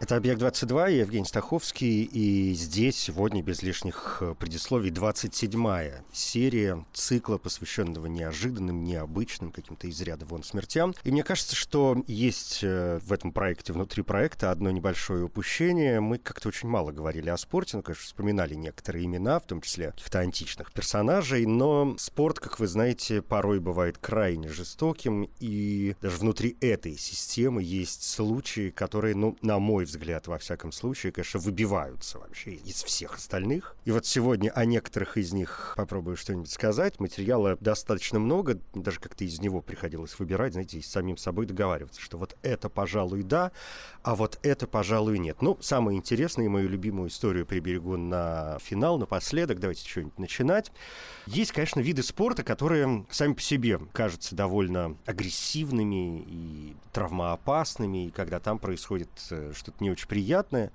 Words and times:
Это 0.00 0.16
«Объект-22», 0.16 0.92
я 0.92 1.00
Евгений 1.00 1.26
Стаховский, 1.26 2.04
и 2.04 2.54
здесь 2.54 2.96
сегодня, 2.96 3.42
без 3.42 3.62
лишних 3.62 4.22
э, 4.22 4.34
предисловий, 4.38 4.90
27-я 4.90 6.02
серия 6.10 6.86
цикла, 6.94 7.36
посвященного 7.36 8.06
неожиданным, 8.06 8.82
необычным, 8.82 9.52
каким-то 9.52 9.88
из 9.88 10.00
ряда 10.00 10.24
вон 10.24 10.42
смертям. 10.42 10.94
И 11.04 11.10
мне 11.10 11.22
кажется, 11.22 11.54
что 11.54 12.02
есть 12.06 12.60
э, 12.62 12.98
в 13.02 13.12
этом 13.12 13.30
проекте, 13.30 13.74
внутри 13.74 14.02
проекта, 14.02 14.50
одно 14.50 14.70
небольшое 14.70 15.24
упущение. 15.24 16.00
Мы 16.00 16.16
как-то 16.16 16.48
очень 16.48 16.70
мало 16.70 16.92
говорили 16.92 17.28
о 17.28 17.36
спорте, 17.36 17.76
ну, 17.76 17.82
конечно, 17.82 18.06
вспоминали 18.06 18.54
некоторые 18.54 19.04
имена, 19.04 19.38
в 19.38 19.44
том 19.44 19.60
числе 19.60 19.90
каких-то 19.90 20.20
античных 20.20 20.72
персонажей, 20.72 21.44
но 21.44 21.94
спорт, 21.98 22.40
как 22.40 22.58
вы 22.58 22.68
знаете, 22.68 23.20
порой 23.20 23.60
бывает 23.60 23.98
крайне 23.98 24.48
жестоким, 24.48 25.28
и 25.40 25.94
даже 26.00 26.16
внутри 26.16 26.56
этой 26.62 26.96
системы 26.96 27.62
есть 27.62 28.04
случаи, 28.04 28.70
которые, 28.70 29.14
ну, 29.14 29.36
на 29.42 29.58
мой 29.58 29.84
взгляд, 29.84 29.89
во 30.28 30.38
всяком 30.38 30.72
случае, 30.72 31.12
конечно, 31.12 31.40
выбиваются 31.40 32.18
вообще 32.18 32.52
из 32.52 32.82
всех 32.82 33.16
остальных. 33.16 33.76
И 33.84 33.90
вот 33.90 34.06
сегодня 34.06 34.50
о 34.50 34.64
некоторых 34.64 35.16
из 35.16 35.32
них 35.32 35.74
попробую 35.76 36.16
что-нибудь 36.16 36.50
сказать. 36.50 37.00
Материала 37.00 37.56
достаточно 37.60 38.18
много, 38.18 38.58
даже 38.74 39.00
как-то 39.00 39.24
из 39.24 39.40
него 39.40 39.60
приходилось 39.60 40.18
выбирать, 40.18 40.52
знаете, 40.52 40.78
и 40.78 40.82
с 40.82 40.90
самим 40.90 41.16
собой 41.16 41.46
договариваться, 41.46 42.00
что 42.00 42.18
вот 42.18 42.36
это, 42.42 42.68
пожалуй, 42.68 43.22
да, 43.22 43.52
а 44.02 44.14
вот 44.14 44.38
это, 44.42 44.66
пожалуй, 44.66 45.18
нет. 45.18 45.42
Ну, 45.42 45.58
самое 45.60 45.98
интересное 45.98 46.46
и 46.46 46.48
мою 46.48 46.68
любимую 46.68 47.08
историю 47.08 47.46
приберегу 47.46 47.96
на 47.96 48.58
финал, 48.60 48.98
напоследок. 48.98 49.60
Давайте 49.60 49.88
что-нибудь 49.88 50.18
начинать. 50.18 50.72
Есть, 51.26 51.52
конечно, 51.52 51.80
виды 51.80 52.02
спорта, 52.02 52.42
которые 52.42 53.06
сами 53.10 53.34
по 53.34 53.40
себе 53.40 53.78
кажутся 53.92 54.34
довольно 54.34 54.96
агрессивными 55.06 56.24
и 56.26 56.76
травмоопасными, 56.92 58.06
и 58.06 58.10
когда 58.10 58.40
там 58.40 58.58
происходит 58.58 59.10
э, 59.30 59.52
не 59.80 59.90
очень 59.90 60.08
приятное, 60.08 60.70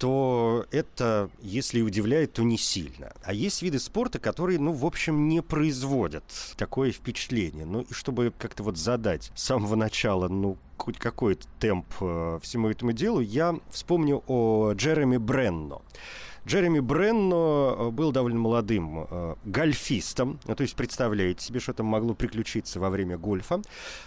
то 0.00 0.64
это, 0.70 1.28
если 1.42 1.82
удивляет, 1.82 2.32
то 2.32 2.42
не 2.42 2.56
сильно. 2.56 3.12
А 3.22 3.34
есть 3.34 3.60
виды 3.60 3.78
спорта, 3.78 4.18
которые, 4.18 4.58
ну, 4.58 4.72
в 4.72 4.86
общем, 4.86 5.28
не 5.28 5.42
производят 5.42 6.24
такое 6.56 6.90
впечатление. 6.90 7.66
Ну, 7.66 7.82
и 7.82 7.92
чтобы 7.92 8.32
как-то 8.38 8.62
вот 8.62 8.78
задать 8.78 9.30
с 9.34 9.42
самого 9.42 9.74
начала, 9.74 10.28
ну, 10.28 10.56
хоть 10.78 10.96
какой-то 10.96 11.46
темп 11.58 11.86
э, 12.00 12.38
всему 12.42 12.70
этому 12.70 12.92
делу, 12.92 13.20
я 13.20 13.54
вспомню 13.70 14.24
о 14.26 14.72
Джереми 14.72 15.18
Бренно. 15.18 15.82
Джереми 16.46 16.80
Бренно 16.80 17.34
э, 17.34 17.90
был 17.90 18.12
довольно 18.12 18.38
молодым 18.38 19.06
э, 19.10 19.34
гольфистом. 19.44 20.40
Ну, 20.46 20.54
то 20.54 20.62
есть, 20.62 20.74
представляете 20.74 21.44
себе, 21.44 21.60
что 21.60 21.72
там 21.72 21.86
могло 21.86 22.14
приключиться 22.14 22.80
во 22.80 22.90
время 22.90 23.18
гольфа. 23.18 23.62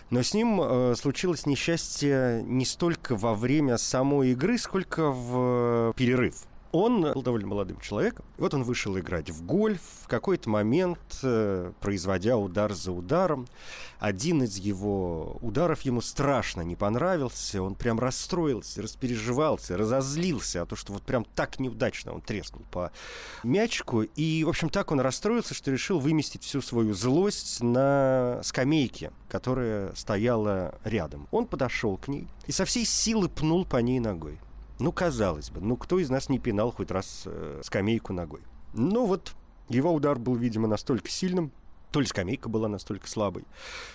Но 0.09 0.23
с 0.23 0.33
ним 0.33 0.59
э, 0.61 0.95
случилось 0.95 1.45
несчастье 1.45 2.43
не 2.45 2.65
столько 2.65 3.15
во 3.15 3.33
время 3.33 3.77
самой 3.77 4.31
игры, 4.31 4.57
сколько 4.57 5.11
в 5.11 5.93
перерыв. 5.95 6.35
Он 6.73 7.13
был 7.13 7.21
довольно 7.21 7.47
молодым 7.47 7.79
человеком. 7.79 8.25
И 8.37 8.41
вот 8.41 8.51
он 8.55 8.63
вышел 8.63 8.97
играть 8.97 9.29
в 9.29 9.45
гольф. 9.45 9.79
В 10.01 10.07
какой-то 10.07 10.49
момент, 10.49 10.99
э, 11.21 11.71
производя 11.79 12.35
удар 12.35 12.73
за 12.73 12.91
ударом, 12.91 13.47
один 13.99 14.41
из 14.41 14.57
его 14.57 15.37
ударов 15.41 15.81
ему 15.81 16.01
страшно 16.01 16.61
не 16.61 16.75
понравился. 16.75 17.61
Он 17.61 17.75
прям 17.75 17.99
расстроился, 17.99 18.81
распереживался, 18.81 19.77
разозлился, 19.77 20.63
а 20.63 20.65
то, 20.65 20.75
что 20.75 20.93
вот 20.93 21.03
прям 21.03 21.25
так 21.35 21.59
неудачно 21.59 22.11
он 22.11 22.21
треснул 22.21 22.63
по 22.71 22.91
мячику. 23.43 24.01
И, 24.01 24.43
в 24.43 24.49
общем, 24.49 24.69
так 24.69 24.91
он 24.91 24.99
расстроился, 24.99 25.53
что 25.53 25.69
решил 25.69 25.99
выместить 25.99 26.43
всю 26.43 26.63
свою 26.63 26.95
злость 26.95 27.61
на 27.61 28.41
скамейке, 28.41 29.11
которая 29.29 29.93
стояла 29.93 30.79
рядом. 30.83 31.27
Он 31.29 31.45
подошел 31.45 31.97
к 31.97 32.07
ней 32.07 32.27
и 32.47 32.51
со 32.51 32.65
всей 32.65 32.83
силы 32.83 33.29
пнул 33.29 33.63
по 33.63 33.77
ней 33.77 33.99
ногой. 33.99 34.39
Ну, 34.79 34.91
казалось 34.91 35.49
бы, 35.49 35.61
ну 35.61 35.77
кто 35.77 35.99
из 35.99 36.09
нас 36.09 36.29
не 36.29 36.39
пинал 36.39 36.71
хоть 36.71 36.91
раз 36.91 37.23
э, 37.25 37.61
скамейку 37.63 38.13
ногой? 38.13 38.41
Ну 38.73 39.05
вот, 39.05 39.33
его 39.69 39.93
удар 39.93 40.17
был, 40.17 40.35
видимо, 40.35 40.67
настолько 40.67 41.09
сильным, 41.09 41.51
то 41.91 41.99
ли 41.99 42.07
скамейка 42.07 42.49
была 42.49 42.67
настолько 42.67 43.07
слабой, 43.07 43.45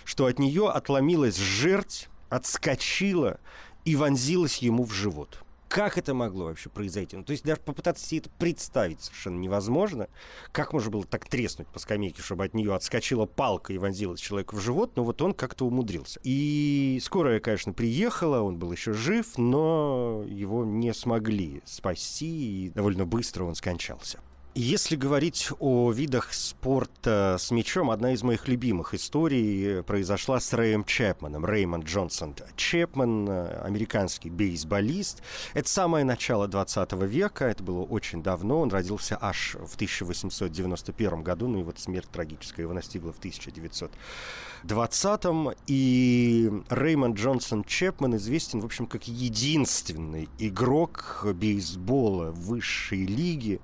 что 0.05 0.25
от 0.25 0.39
нее 0.39 0.69
отломилась 0.69 1.35
жерть, 1.35 2.09
отскочила 2.29 3.39
и 3.83 3.95
вонзилась 3.95 4.59
ему 4.59 4.85
в 4.85 4.93
живот. 4.93 5.43
Как 5.69 5.99
это 5.99 6.15
могло 6.15 6.45
вообще 6.45 6.67
произойти? 6.67 7.15
Ну, 7.15 7.23
то 7.23 7.31
есть 7.31 7.45
даже 7.45 7.61
попытаться 7.61 8.03
себе 8.03 8.21
это 8.21 8.31
представить 8.31 9.01
совершенно 9.01 9.37
невозможно. 9.37 10.09
Как 10.51 10.73
можно 10.73 10.89
было 10.89 11.03
так 11.03 11.29
треснуть 11.29 11.67
по 11.67 11.77
скамейке, 11.77 12.23
чтобы 12.23 12.43
от 12.43 12.55
нее 12.55 12.73
отскочила 12.73 13.27
палка 13.27 13.71
и 13.71 13.77
вонзилась 13.77 14.19
человеку 14.19 14.55
в 14.55 14.61
живот? 14.61 14.93
Но 14.95 15.03
вот 15.03 15.21
он 15.21 15.35
как-то 15.35 15.67
умудрился. 15.67 16.19
И 16.23 16.99
скорая, 17.03 17.39
конечно, 17.39 17.71
приехала, 17.71 18.41
он 18.41 18.57
был 18.57 18.71
еще 18.71 18.93
жив, 18.93 19.37
но 19.37 20.23
его 20.27 20.65
не 20.65 20.91
смогли 20.91 21.61
спасти, 21.65 22.65
и 22.65 22.69
довольно 22.69 23.05
быстро 23.05 23.43
он 23.43 23.53
скончался. 23.53 24.19
Если 24.55 24.95
говорить 24.95 25.49
о 25.59 25.91
видах 25.91 26.33
спорта 26.33 27.35
с 27.39 27.51
мячом, 27.51 27.91
одна 27.91 28.13
из 28.13 28.23
моих 28.23 28.47
любимых 28.47 28.95
историй 28.95 29.83
произошла 29.83 30.39
с 30.39 30.51
Рэем 30.53 30.85
Чепманом. 30.85 31.45
Реймонд 31.45 31.85
Джонсон 31.85 32.33
Чепман, 32.55 33.29
американский 33.29 34.31
бейсболист. 34.31 35.21
Это 35.53 35.69
самое 35.69 36.03
начало 36.03 36.47
20 36.47 36.93
века, 36.93 37.45
это 37.45 37.63
было 37.63 37.83
очень 37.83 38.23
давно. 38.23 38.61
Он 38.61 38.71
родился 38.71 39.19
аж 39.21 39.53
в 39.53 39.75
1891 39.75 41.21
году, 41.21 41.47
ну 41.47 41.59
и 41.59 41.63
вот 41.63 41.77
смерть 41.77 42.09
трагическая 42.11 42.63
его 42.63 42.73
настигла 42.73 43.13
в 43.13 43.19
1920 43.19 45.25
И 45.67 46.51
Реймонд 46.69 47.17
Джонсон 47.17 47.63
Чепман 47.63 48.15
известен, 48.15 48.61
в 48.61 48.65
общем, 48.65 48.87
как 48.87 49.07
единственный 49.07 50.27
игрок 50.39 51.27
бейсбола 51.35 52.31
высшей 52.31 53.05
лиги, 53.05 53.61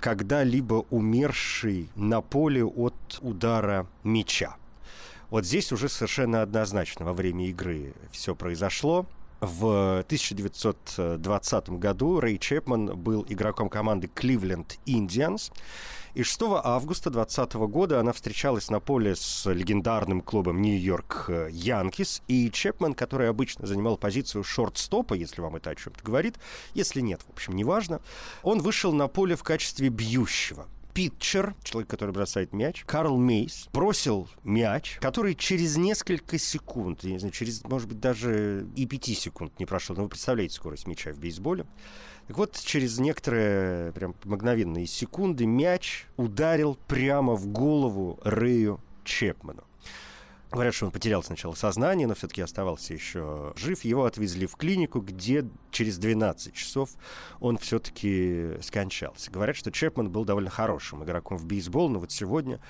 когда-либо 0.00 0.86
умерший 0.90 1.88
на 1.94 2.20
поле 2.20 2.64
от 2.64 3.18
удара 3.20 3.86
меча. 4.04 4.56
Вот 5.30 5.44
здесь 5.44 5.72
уже 5.72 5.88
совершенно 5.88 6.42
однозначно 6.42 7.04
во 7.04 7.12
время 7.12 7.48
игры 7.48 7.94
все 8.10 8.34
произошло. 8.34 9.06
В 9.40 10.00
1920 10.00 11.70
году 11.70 12.18
Рэй 12.18 12.38
Чепман 12.38 12.96
был 12.96 13.24
игроком 13.28 13.68
команды 13.68 14.10
Cleveland 14.12 14.78
Indians. 14.84 15.52
И 16.14 16.24
6 16.24 16.40
августа 16.64 17.10
2020 17.10 17.54
года 17.70 18.00
она 18.00 18.12
встречалась 18.12 18.68
на 18.68 18.80
поле 18.80 19.14
с 19.14 19.48
легендарным 19.48 20.22
клубом 20.22 20.60
Нью-Йорк 20.60 21.30
Янкис. 21.50 22.22
И 22.26 22.50
Чепман, 22.50 22.94
который 22.94 23.28
обычно 23.28 23.68
занимал 23.68 23.96
позицию 23.96 24.42
шорт-стопа, 24.42 25.14
если 25.14 25.40
вам 25.40 25.54
это 25.54 25.70
о 25.70 25.76
чем-то 25.76 26.02
говорит, 26.02 26.34
если 26.74 27.00
нет, 27.00 27.20
в 27.28 27.30
общем, 27.30 27.54
неважно, 27.54 28.00
он 28.42 28.58
вышел 28.58 28.92
на 28.92 29.06
поле 29.06 29.36
в 29.36 29.44
качестве 29.44 29.88
бьющего 29.88 30.66
питчер, 30.98 31.54
человек, 31.62 31.88
который 31.88 32.10
бросает 32.10 32.52
мяч, 32.52 32.82
Карл 32.84 33.18
Мейс, 33.18 33.68
бросил 33.72 34.28
мяч, 34.42 34.98
который 35.00 35.36
через 35.36 35.76
несколько 35.76 36.38
секунд, 36.38 37.04
я 37.04 37.12
не 37.12 37.18
знаю, 37.20 37.32
через, 37.32 37.62
может 37.62 37.86
быть, 37.86 38.00
даже 38.00 38.66
и 38.74 38.84
пяти 38.84 39.14
секунд 39.14 39.52
не 39.60 39.64
прошел, 39.64 39.94
но 39.94 40.02
вы 40.02 40.08
представляете 40.08 40.56
скорость 40.56 40.88
мяча 40.88 41.12
в 41.12 41.20
бейсболе, 41.20 41.66
так 42.26 42.36
вот, 42.36 42.58
через 42.58 42.98
некоторые 42.98 43.92
прям 43.92 44.16
мгновенные 44.24 44.88
секунды 44.88 45.46
мяч 45.46 46.06
ударил 46.16 46.76
прямо 46.88 47.36
в 47.36 47.46
голову 47.46 48.18
Рэю 48.24 48.80
Чепману. 49.04 49.62
Говорят, 50.50 50.74
что 50.74 50.86
он 50.86 50.92
потерял 50.92 51.22
сначала 51.22 51.52
сознание, 51.52 52.08
но 52.08 52.14
все-таки 52.14 52.40
оставался 52.40 52.94
еще 52.94 53.52
жив. 53.56 53.84
Его 53.84 54.06
отвезли 54.06 54.46
в 54.46 54.56
клинику, 54.56 55.00
где 55.00 55.46
через 55.70 55.98
12 55.98 56.54
часов 56.54 56.90
он 57.40 57.58
все-таки 57.58 58.52
скончался. 58.60 59.30
Говорят, 59.30 59.56
что 59.56 59.70
Чепман 59.70 60.10
был 60.10 60.24
довольно 60.24 60.50
хорошим 60.50 61.04
игроком 61.04 61.38
в 61.38 61.46
бейсбол, 61.46 61.88
но 61.88 61.98
вот 61.98 62.12
сегодня 62.12 62.60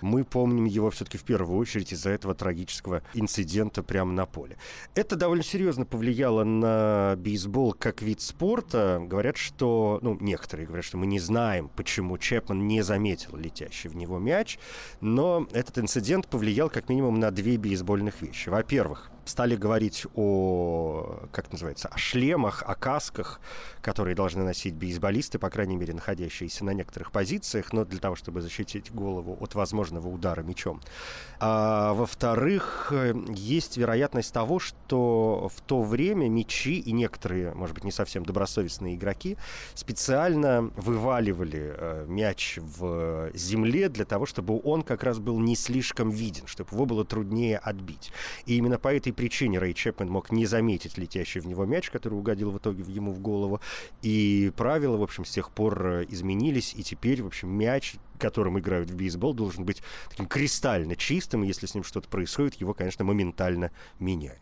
мы 0.00 0.24
помним 0.24 0.64
его 0.64 0.90
все-таки 0.90 1.18
в 1.18 1.24
первую 1.24 1.58
очередь 1.58 1.92
из-за 1.92 2.10
этого 2.10 2.34
трагического 2.34 3.02
инцидента 3.14 3.82
прямо 3.82 4.12
на 4.12 4.26
поле. 4.26 4.56
Это 4.94 5.16
довольно 5.16 5.44
серьезно 5.44 5.84
повлияло 5.84 6.44
на 6.44 7.16
бейсбол 7.16 7.72
как 7.72 8.02
вид 8.02 8.20
спорта. 8.20 9.00
Говорят, 9.02 9.36
что, 9.36 9.98
ну, 10.02 10.16
некоторые 10.20 10.66
говорят, 10.66 10.84
что 10.84 10.96
мы 10.96 11.06
не 11.06 11.18
знаем, 11.18 11.70
почему 11.76 12.18
Чепман 12.18 12.66
не 12.66 12.82
заметил 12.82 13.36
летящий 13.36 13.88
в 13.90 13.96
него 13.96 14.18
мяч, 14.18 14.58
но 15.00 15.46
этот 15.52 15.78
инцидент 15.78 16.28
повлиял 16.28 16.70
как 16.70 16.88
минимум 16.88 17.18
на 17.20 17.30
две 17.30 17.56
бейсбольных 17.56 18.22
вещи. 18.22 18.48
Во-первых, 18.48 19.10
стали 19.28 19.56
говорить 19.56 20.06
о, 20.14 21.28
как 21.32 21.52
называется, 21.52 21.88
о 21.88 21.98
шлемах, 21.98 22.62
о 22.66 22.74
касках, 22.74 23.40
которые 23.82 24.14
должны 24.14 24.44
носить 24.44 24.74
бейсболисты, 24.74 25.38
по 25.38 25.50
крайней 25.50 25.76
мере, 25.76 25.94
находящиеся 25.94 26.64
на 26.64 26.70
некоторых 26.70 27.12
позициях, 27.12 27.72
но 27.72 27.84
для 27.84 27.98
того, 27.98 28.16
чтобы 28.16 28.40
защитить 28.40 28.92
голову 28.92 29.36
от 29.40 29.54
возможного 29.54 30.08
удара 30.08 30.42
мечом. 30.42 30.80
А, 31.40 31.94
во-вторых, 31.94 32.92
есть 33.28 33.76
вероятность 33.76 34.32
того, 34.32 34.58
что 34.58 35.50
в 35.54 35.60
то 35.62 35.82
время 35.82 36.28
мечи 36.28 36.78
и 36.78 36.92
некоторые, 36.92 37.54
может 37.54 37.74
быть, 37.74 37.84
не 37.84 37.92
совсем 37.92 38.24
добросовестные 38.24 38.94
игроки 38.94 39.36
специально 39.74 40.70
вываливали 40.76 41.74
э, 41.76 42.06
мяч 42.08 42.58
в 42.58 43.30
земле 43.34 43.88
для 43.88 44.04
того, 44.04 44.26
чтобы 44.26 44.60
он 44.64 44.82
как 44.82 45.02
раз 45.02 45.18
был 45.18 45.38
не 45.38 45.56
слишком 45.56 46.10
виден, 46.10 46.46
чтобы 46.46 46.70
его 46.72 46.86
было 46.86 47.04
труднее 47.04 47.58
отбить. 47.58 48.12
И 48.46 48.56
именно 48.56 48.78
по 48.78 48.92
этой 48.94 49.12
причине 49.18 49.58
Рэй 49.58 49.74
Чепмен 49.74 50.08
мог 50.08 50.30
не 50.30 50.46
заметить 50.46 50.96
летящий 50.96 51.40
в 51.40 51.46
него 51.46 51.66
мяч, 51.66 51.90
который 51.90 52.14
угодил 52.14 52.52
в 52.52 52.58
итоге 52.58 52.84
ему 52.86 53.10
в 53.10 53.18
голову. 53.18 53.60
И 54.00 54.52
правила, 54.56 54.96
в 54.96 55.02
общем, 55.02 55.24
с 55.24 55.30
тех 55.30 55.50
пор 55.50 55.86
э, 55.86 56.06
изменились, 56.08 56.72
и 56.76 56.84
теперь, 56.84 57.24
в 57.24 57.26
общем, 57.26 57.48
мяч, 57.48 57.96
которым 58.20 58.60
играют 58.60 58.90
в 58.90 58.94
бейсбол, 58.94 59.34
должен 59.34 59.64
быть 59.64 59.82
таким 60.08 60.26
кристально 60.26 60.94
чистым, 60.94 61.42
и 61.42 61.48
если 61.48 61.66
с 61.66 61.74
ним 61.74 61.82
что-то 61.82 62.08
происходит, 62.08 62.54
его, 62.54 62.74
конечно, 62.74 63.04
моментально 63.04 63.72
меняют. 63.98 64.38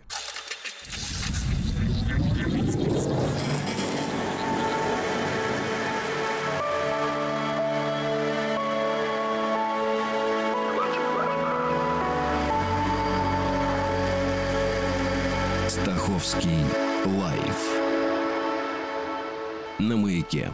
На 20.32 20.38
маяке. 20.38 20.52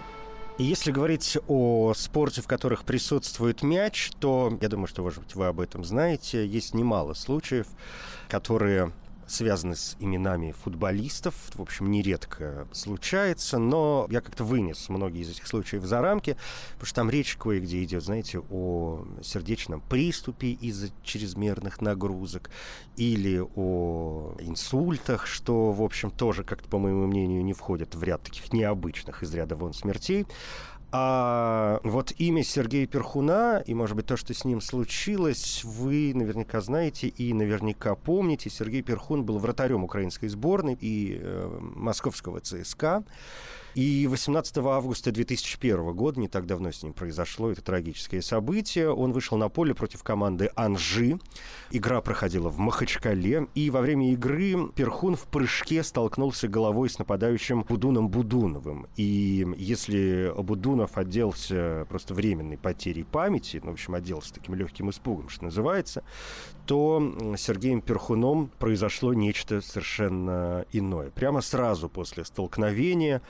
И 0.59 0.65
если 0.65 0.93
говорить 0.93 1.39
о 1.49 1.95
спорте, 1.97 2.43
в 2.43 2.47
которых 2.47 2.85
присутствует 2.85 3.63
мяч, 3.63 4.11
то 4.21 4.57
я 4.61 4.69
думаю, 4.69 4.87
что, 4.87 5.03
может 5.03 5.21
быть, 5.21 5.35
вы 5.35 5.47
об 5.47 5.61
этом 5.61 5.83
знаете. 5.85 6.47
Есть 6.47 6.75
немало 6.75 7.15
случаев, 7.15 7.67
которые 8.29 8.93
связаны 9.27 9.77
с 9.77 9.97
именами 9.99 10.53
футболистов. 10.53 11.35
В 11.55 11.63
общем, 11.63 11.91
нередко 11.91 12.67
случается, 12.73 13.59
но 13.59 14.07
я 14.11 14.21
как-то 14.21 14.45
вынес 14.45 14.89
многие 14.89 15.23
из 15.23 15.31
этих 15.31 15.47
случаев 15.47 15.85
за 15.85 16.01
рамки, 16.01 16.37
потому 16.73 16.87
что 16.87 16.95
там 16.97 17.11
речь 17.11 17.37
кое-где 17.37 17.83
идет, 17.83 18.03
знаете, 18.03 18.41
о 18.51 19.05
сердечном 19.23 19.81
приступе 19.81 20.53
из-за 20.53 20.91
чрезмерных 21.03 21.81
нагрузок 21.81 22.51
или 22.97 23.43
о 23.57 24.35
инсультах, 24.41 25.27
что, 25.27 25.73
в 25.73 25.83
общем, 25.83 26.11
тоже, 26.11 26.45
как-то, 26.45 26.69
по 26.69 26.79
моему 26.79 27.07
мнению, 27.07 27.45
не 27.45 27.53
входит 27.53 27.95
в 27.95 28.03
ряд 28.03 28.23
таких 28.23 28.53
необычных 28.53 29.23
из 29.23 29.35
ряда 29.35 29.57
вон 29.57 29.73
смертей. 29.73 30.27
А 30.95 31.81
вот 31.85 32.13
имя 32.19 32.45
Сергея 32.45 32.87
Перхуна 32.87 33.63
и, 33.65 33.73
может 33.73 33.97
быть, 33.97 34.05
то, 34.05 34.19
что 34.19 34.35
с 34.35 34.45
ним 34.45 34.61
случилось, 34.61 35.65
вы 35.65 36.13
наверняка 36.15 36.61
знаете 36.61 37.09
и 37.09 37.33
наверняка 37.33 37.95
помните. 37.95 38.51
Сергей 38.51 38.83
Перхун 38.83 39.25
был 39.25 39.39
вратарем 39.39 39.85
украинской 39.85 40.29
сборной 40.29 40.77
и 40.79 41.19
э, 41.19 41.59
московского 41.61 42.41
ЦСКА. 42.41 43.05
И 43.75 44.07
18 44.07 44.59
августа 44.59 45.13
2001 45.13 45.93
года, 45.93 46.21
не 46.21 46.29
так 46.29 46.47
давно 46.47 46.71
с 46.71 46.83
ним 46.83 46.93
произошло 46.93 47.51
это 47.51 47.63
трагическое 47.63 48.21
событие, 48.21 48.93
он 48.93 49.13
вышел 49.13 49.39
на 49.39 49.49
поле 49.49 49.75
против 49.75 50.03
команды 50.03 50.51
«Анжи». 50.55 51.19
Игра 51.71 52.03
проходила 52.03 52.51
в 52.51 52.59
Махачкале, 52.59 53.49
и 53.55 53.71
во 53.71 53.81
время 53.81 54.13
игры 54.13 54.71
Перхун 54.75 55.17
в 55.17 55.25
прыжке 55.25 55.83
столкнулся 55.83 56.49
головой 56.49 56.91
с 56.91 56.99
нападающим 56.99 57.63
Будуном 57.63 58.09
Будуновым. 58.09 58.89
И 58.97 59.47
если 59.57 60.33
Будунов 60.37 60.99
отделался 60.99 61.87
просто 61.89 62.13
временной 62.13 62.59
потерей 62.59 63.05
памяти, 63.05 63.61
ну, 63.65 63.71
в 63.71 63.75
общем, 63.75 63.95
отделался 63.95 64.35
таким 64.35 64.55
легким 64.55 64.91
испугом, 64.91 65.31
что 65.31 65.45
называется, 65.45 66.05
то 66.67 67.35
Сергеем 67.39 67.81
Перхуном 67.81 68.51
произошло 68.59 69.15
нечто 69.15 69.61
совершенно 69.63 70.67
иное. 70.73 71.11
Прямо 71.11 71.41
сразу 71.41 71.89
после 71.89 72.25
столкновения 72.25 73.23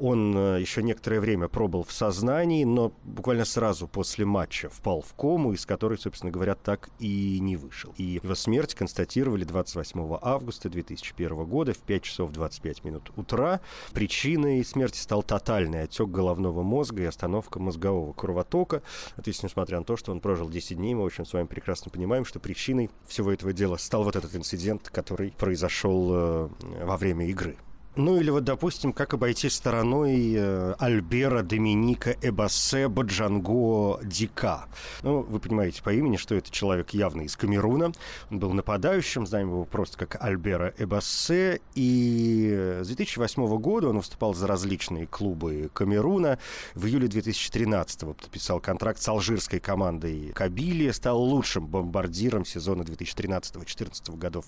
он 0.00 0.36
э, 0.36 0.60
еще 0.60 0.82
некоторое 0.82 1.20
время 1.20 1.48
пробыл 1.48 1.84
в 1.84 1.92
сознании, 1.92 2.64
но 2.64 2.92
буквально 3.04 3.44
сразу 3.44 3.86
после 3.86 4.24
матча 4.24 4.68
впал 4.70 5.02
в 5.02 5.14
кому, 5.14 5.52
из 5.52 5.66
которой, 5.66 5.98
собственно 5.98 6.32
говоря, 6.32 6.54
так 6.54 6.88
и 6.98 7.38
не 7.40 7.56
вышел. 7.56 7.92
И 7.98 8.04
его 8.22 8.34
смерть 8.34 8.74
констатировали 8.74 9.44
28 9.44 10.18
августа 10.22 10.70
2001 10.70 11.44
года 11.44 11.74
в 11.74 11.78
5 11.78 12.02
часов 12.02 12.32
25 12.32 12.84
минут 12.84 13.12
утра. 13.16 13.60
Причиной 13.92 14.64
смерти 14.64 14.98
стал 14.98 15.22
тотальный 15.22 15.82
отек 15.82 16.08
головного 16.08 16.62
мозга 16.62 17.02
и 17.02 17.06
остановка 17.06 17.60
мозгового 17.60 18.12
кровотока. 18.12 18.82
То 19.16 19.22
есть, 19.26 19.42
несмотря 19.42 19.78
на 19.78 19.84
то, 19.84 19.96
что 19.96 20.12
он 20.12 20.20
прожил 20.20 20.48
10 20.48 20.78
дней, 20.78 20.94
мы, 20.94 21.02
в 21.02 21.06
общем, 21.06 21.26
с 21.26 21.32
вами 21.32 21.46
прекрасно 21.46 21.90
понимаем, 21.90 22.24
что 22.24 22.40
причиной 22.40 22.90
всего 23.06 23.32
этого 23.32 23.52
дела 23.52 23.76
стал 23.76 24.04
вот 24.04 24.16
этот 24.16 24.34
инцидент, 24.34 24.88
который 24.88 25.32
произошел 25.32 26.10
э, 26.12 26.48
во 26.84 26.96
время 26.96 27.26
игры. 27.26 27.56
Ну 28.00 28.18
или 28.18 28.30
вот, 28.30 28.44
допустим, 28.44 28.94
как 28.94 29.12
обойти 29.12 29.50
стороной 29.50 30.32
э, 30.34 30.74
Альбера 30.78 31.42
Доминика 31.42 32.16
Эбассе 32.22 32.88
Баджанго 32.88 34.00
Дика. 34.02 34.64
Ну, 35.02 35.20
вы 35.20 35.38
понимаете 35.38 35.82
по 35.82 35.92
имени, 35.92 36.16
что 36.16 36.34
это 36.34 36.50
человек 36.50 36.90
явно 36.90 37.22
из 37.22 37.36
Камеруна. 37.36 37.92
Он 38.30 38.38
был 38.38 38.54
нападающим, 38.54 39.26
знаем 39.26 39.48
его 39.48 39.66
просто 39.66 39.98
как 39.98 40.16
Альбера 40.24 40.72
Эбассе. 40.78 41.60
И 41.74 42.78
с 42.80 42.86
2008 42.86 43.58
года 43.58 43.88
он 43.90 43.98
выступал 43.98 44.32
за 44.32 44.46
различные 44.46 45.06
клубы 45.06 45.70
Камеруна. 45.74 46.38
В 46.74 46.86
июле 46.86 47.06
2013 47.06 48.00
подписал 48.16 48.60
контракт 48.60 49.02
с 49.02 49.08
алжирской 49.08 49.60
командой 49.60 50.32
Кабили. 50.34 50.90
Стал 50.90 51.20
лучшим 51.20 51.66
бомбардиром 51.66 52.46
сезона 52.46 52.80
2013-2014 52.80 54.16
годов 54.16 54.46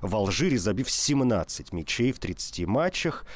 в 0.00 0.16
Алжире, 0.16 0.56
забив 0.56 0.90
17 0.90 1.74
мячей 1.74 2.10
в 2.10 2.18
30 2.18 2.66
матчах 2.66 2.93
матчах. 2.94 3.26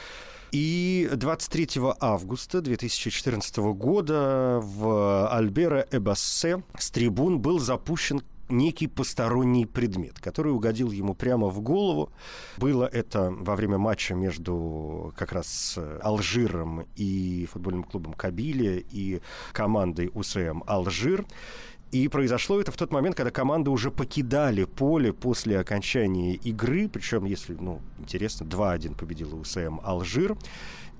И 0.50 1.10
23 1.12 1.68
августа 2.00 2.62
2014 2.62 3.56
года 3.74 4.60
в 4.62 5.28
Альбера 5.30 5.86
Эбассе 5.90 6.62
с 6.78 6.90
трибун 6.90 7.40
был 7.40 7.58
запущен 7.58 8.22
некий 8.48 8.86
посторонний 8.86 9.66
предмет, 9.66 10.18
который 10.20 10.52
угодил 10.52 10.90
ему 10.90 11.12
прямо 11.14 11.48
в 11.48 11.60
голову. 11.60 12.10
Было 12.56 12.86
это 12.86 13.30
во 13.30 13.56
время 13.56 13.76
матча 13.76 14.14
между 14.14 15.12
как 15.18 15.32
раз 15.32 15.78
Алжиром 16.02 16.86
и 16.96 17.46
футбольным 17.52 17.84
клубом 17.84 18.14
Кабили 18.14 18.86
и 18.90 19.20
командой 19.52 20.10
УСМ 20.14 20.62
Алжир. 20.66 21.26
И 21.90 22.06
произошло 22.08 22.60
это 22.60 22.70
в 22.70 22.76
тот 22.76 22.92
момент, 22.92 23.16
когда 23.16 23.30
команды 23.30 23.70
уже 23.70 23.90
покидали 23.90 24.64
поле 24.64 25.12
после 25.12 25.58
окончания 25.58 26.34
игры. 26.34 26.88
Причем, 26.88 27.24
если, 27.24 27.54
ну, 27.54 27.80
интересно, 27.98 28.44
2-1 28.44 28.94
победила 28.94 29.36
УСМ 29.36 29.80
Алжир. 29.82 30.36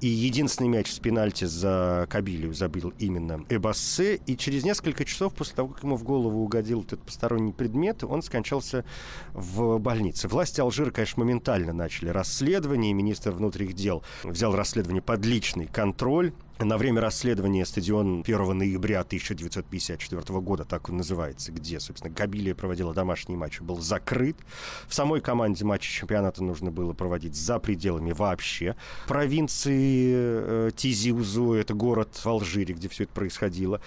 И 0.01 0.07
единственный 0.07 0.69
мяч 0.69 0.93
с 0.93 1.01
пенальти 1.01 1.45
за 1.45 2.07
Кабилию 2.09 2.55
забил 2.55 2.95
именно 2.99 3.45
Эбассе. 3.49 4.21
И 4.27 4.37
через 4.37 4.65
несколько 4.65 5.05
часов 5.05 5.35
после 5.35 5.57
того, 5.57 5.71
как 5.71 5.83
ему 5.83 5.97
в 5.97 6.05
голову 6.05 6.41
угодил 6.41 6.83
этот 6.83 7.03
посторонний 7.03 7.53
предмет, 7.53 8.05
он 8.05 8.23
скончался 8.23 8.85
в 9.33 9.79
больнице. 9.79 10.29
Власти 10.29 10.61
Алжира, 10.61 10.93
конечно, 10.93 11.25
моментально 11.25 11.73
начали 11.73 12.11
расследование. 12.11 12.93
Министр 12.93 13.33
внутренних 13.33 13.75
дел 13.75 14.05
взял 14.23 14.55
расследование 14.55 15.03
под 15.03 15.27
личный 15.27 15.67
контроль. 15.67 16.33
На 16.61 16.77
время 16.77 17.01
расследования 17.01 17.65
стадион 17.65 18.25
1 18.27 18.59
ноября 18.59 19.03
1954 19.03 20.41
года, 20.41 20.65
так 20.65 20.89
он 20.89 20.97
называется, 20.97 21.53
где, 21.53 21.79
собственно, 21.79 22.13
Кабилия 22.13 22.53
проводила 22.53 22.93
домашний 22.93 23.37
матч, 23.37 23.61
был 23.61 23.79
закрыт. 23.79 24.37
В 24.89 24.95
самой 24.95 25.21
команде 25.21 25.65
матча 25.65 25.89
чемпионата 25.89 26.43
нужно 26.43 26.73
было 26.73 26.95
проводить 26.95 27.37
за 27.37 27.61
пределами 27.61 28.11
вообще 28.11 28.75
провинции 29.07 30.13
э, 30.15 30.71
Тизиузу, 30.75 31.53
это 31.53 31.75
город 31.75 32.17
в 32.17 32.27
Алжире, 32.27 32.75
где 32.75 32.89
все 32.89 33.05
это 33.05 33.13
происходило. 33.13 33.81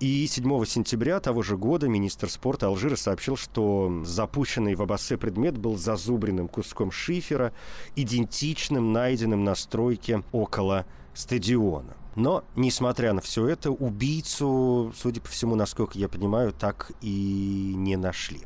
И 0.00 0.26
7 0.26 0.64
сентября 0.64 1.20
того 1.20 1.42
же 1.42 1.58
года 1.58 1.88
министр 1.88 2.30
спорта 2.30 2.68
Алжира 2.68 2.96
сообщил, 2.96 3.36
что 3.36 4.02
запущенный 4.02 4.76
в 4.76 4.80
Абассе 4.80 5.18
предмет 5.18 5.58
был 5.58 5.76
зазубренным 5.76 6.48
куском 6.48 6.90
шифера, 6.90 7.52
идентичным 7.96 8.94
найденным 8.94 9.44
на 9.44 9.54
стройке 9.54 10.22
около 10.32 10.86
стадиона. 11.12 11.94
Но, 12.14 12.44
несмотря 12.56 13.12
на 13.12 13.20
все 13.20 13.46
это, 13.48 13.70
убийцу, 13.70 14.92
судя 14.96 15.20
по 15.20 15.28
всему, 15.28 15.54
насколько 15.54 15.98
я 15.98 16.08
понимаю, 16.08 16.52
так 16.52 16.92
и 17.00 17.72
не 17.76 17.96
нашли. 17.96 18.40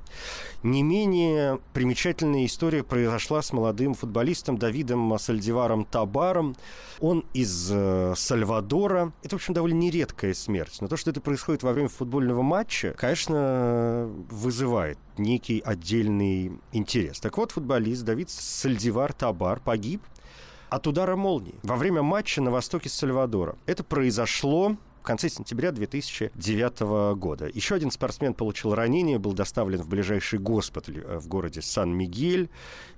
Не 0.62 0.82
менее 0.82 1.60
примечательная 1.72 2.46
история 2.46 2.82
произошла 2.82 3.42
с 3.42 3.52
молодым 3.52 3.94
футболистом 3.94 4.58
Давидом 4.58 5.18
Сальдиваром 5.18 5.84
Табаром. 5.84 6.56
Он 7.00 7.24
из 7.32 7.70
э, 7.70 8.14
Сальвадора. 8.16 9.12
Это, 9.22 9.36
в 9.36 9.38
общем, 9.38 9.54
довольно 9.54 9.78
нередкая 9.78 10.34
смерть. 10.34 10.78
Но 10.80 10.88
то, 10.88 10.96
что 10.96 11.10
это 11.10 11.20
происходит 11.20 11.62
во 11.62 11.72
время 11.72 11.88
футбольного 11.88 12.42
матча, 12.42 12.94
конечно, 12.96 14.10
вызывает 14.30 14.98
некий 15.16 15.60
отдельный 15.64 16.52
интерес. 16.72 17.20
Так 17.20 17.36
вот, 17.36 17.52
футболист 17.52 18.02
Давид 18.04 18.30
Сальдивар 18.30 19.12
Табар 19.12 19.60
погиб 19.60 20.02
от 20.70 20.86
удара 20.86 21.16
молнии 21.16 21.54
во 21.62 21.76
время 21.76 22.02
матча 22.02 22.40
на 22.42 22.50
востоке 22.50 22.88
Сальвадора. 22.88 23.56
Это 23.66 23.84
произошло 23.84 24.76
в 25.00 25.02
конце 25.02 25.28
сентября 25.28 25.72
2009 25.72 27.16
года. 27.16 27.48
Еще 27.52 27.74
один 27.74 27.90
спортсмен 27.90 28.34
получил 28.34 28.74
ранение, 28.74 29.18
был 29.18 29.32
доставлен 29.32 29.80
в 29.80 29.88
ближайший 29.88 30.38
госпиталь 30.38 30.98
э, 30.98 31.18
в 31.18 31.28
городе 31.28 31.62
Сан-Мигель. 31.62 32.50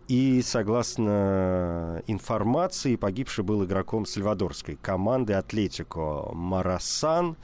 И, 0.09 0.43
согласно 0.43 2.03
информации, 2.09 2.97
погибший 2.97 3.45
был 3.45 3.65
игроком 3.65 4.07
сальвадорской 4.07 4.75
команды 4.75 5.35
«Атлетико 5.35 6.31
Марасан» 6.33 7.37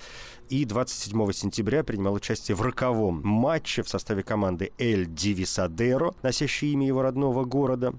и 0.48 0.64
27 0.64 1.32
сентября 1.32 1.84
принимал 1.84 2.14
участие 2.14 2.56
в 2.56 2.62
роковом 2.62 3.20
матче 3.22 3.82
в 3.82 3.88
составе 3.88 4.24
команды 4.24 4.72
«Эль 4.78 5.06
Дивисадеро», 5.06 6.14
носящей 6.22 6.72
имя 6.72 6.88
его 6.88 7.02
родного 7.02 7.44
города. 7.44 7.94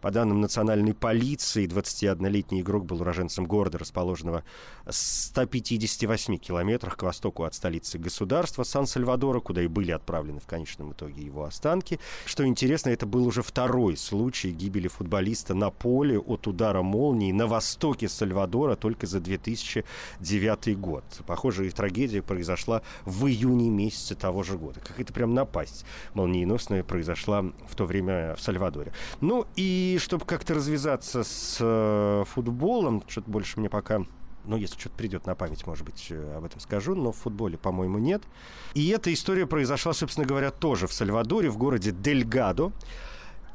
По 0.00 0.12
данным 0.12 0.40
национальной 0.40 0.94
полиции, 0.94 1.66
21-летний 1.66 2.60
игрок 2.60 2.84
был 2.84 3.00
уроженцем 3.00 3.46
города, 3.46 3.78
расположенного 3.78 4.44
в 4.84 4.92
158 4.92 6.36
километрах 6.36 6.96
к 6.96 7.02
востоку 7.02 7.42
от 7.42 7.54
столицы 7.54 7.98
государства 7.98 8.62
Сан-Сальвадора, 8.62 9.40
куда 9.40 9.62
и 9.62 9.66
были 9.66 9.90
отправлены 9.90 10.40
в 10.40 10.46
конечном 10.46 10.92
итоге 10.92 11.22
его 11.22 11.44
останки. 11.44 11.98
Что 12.26 12.46
интересно, 12.46 12.90
это 12.90 13.06
был 13.06 13.26
уже 13.26 13.42
второй 13.42 13.96
случай 13.96 14.52
гибели 14.52 14.88
футболиста 14.88 15.54
на 15.54 15.70
поле 15.70 16.18
от 16.18 16.46
удара 16.46 16.82
молнии 16.82 17.32
на 17.32 17.46
востоке 17.46 18.08
Сальвадора 18.08 18.76
только 18.76 19.06
за 19.06 19.20
2009 19.20 20.78
год. 20.78 21.04
Похожая 21.26 21.70
трагедия 21.70 22.22
произошла 22.22 22.82
в 23.04 23.26
июне 23.26 23.68
месяце 23.70 24.14
того 24.14 24.42
же 24.42 24.56
года. 24.56 24.80
Какая-то 24.80 25.12
прям 25.12 25.34
напасть 25.34 25.84
молниеносная 26.14 26.84
произошла 26.84 27.42
в 27.68 27.74
то 27.74 27.84
время 27.84 28.34
в 28.36 28.40
Сальвадоре. 28.40 28.92
Ну 29.20 29.46
и 29.56 29.87
и 29.94 29.98
чтобы 29.98 30.24
как-то 30.24 30.54
развязаться 30.54 31.24
с 31.24 31.58
э, 31.60 32.24
футболом, 32.26 33.02
что-то 33.06 33.30
больше 33.30 33.58
мне 33.60 33.68
пока 33.68 34.04
ну, 34.44 34.56
если 34.56 34.78
что-то 34.78 34.96
придет 34.96 35.26
на 35.26 35.34
память, 35.34 35.66
может 35.66 35.84
быть, 35.84 36.06
э, 36.08 36.36
об 36.36 36.44
этом 36.44 36.58
скажу, 36.60 36.94
но 36.94 37.12
в 37.12 37.16
футболе, 37.16 37.58
по-моему, 37.58 37.98
нет. 37.98 38.22
И 38.72 38.88
эта 38.88 39.12
история 39.12 39.46
произошла, 39.46 39.92
собственно 39.92 40.26
говоря, 40.26 40.50
тоже 40.50 40.86
в 40.86 40.92
Сальвадоре, 40.92 41.50
в 41.50 41.58
городе 41.58 41.92
Дельгадо. 41.92 42.72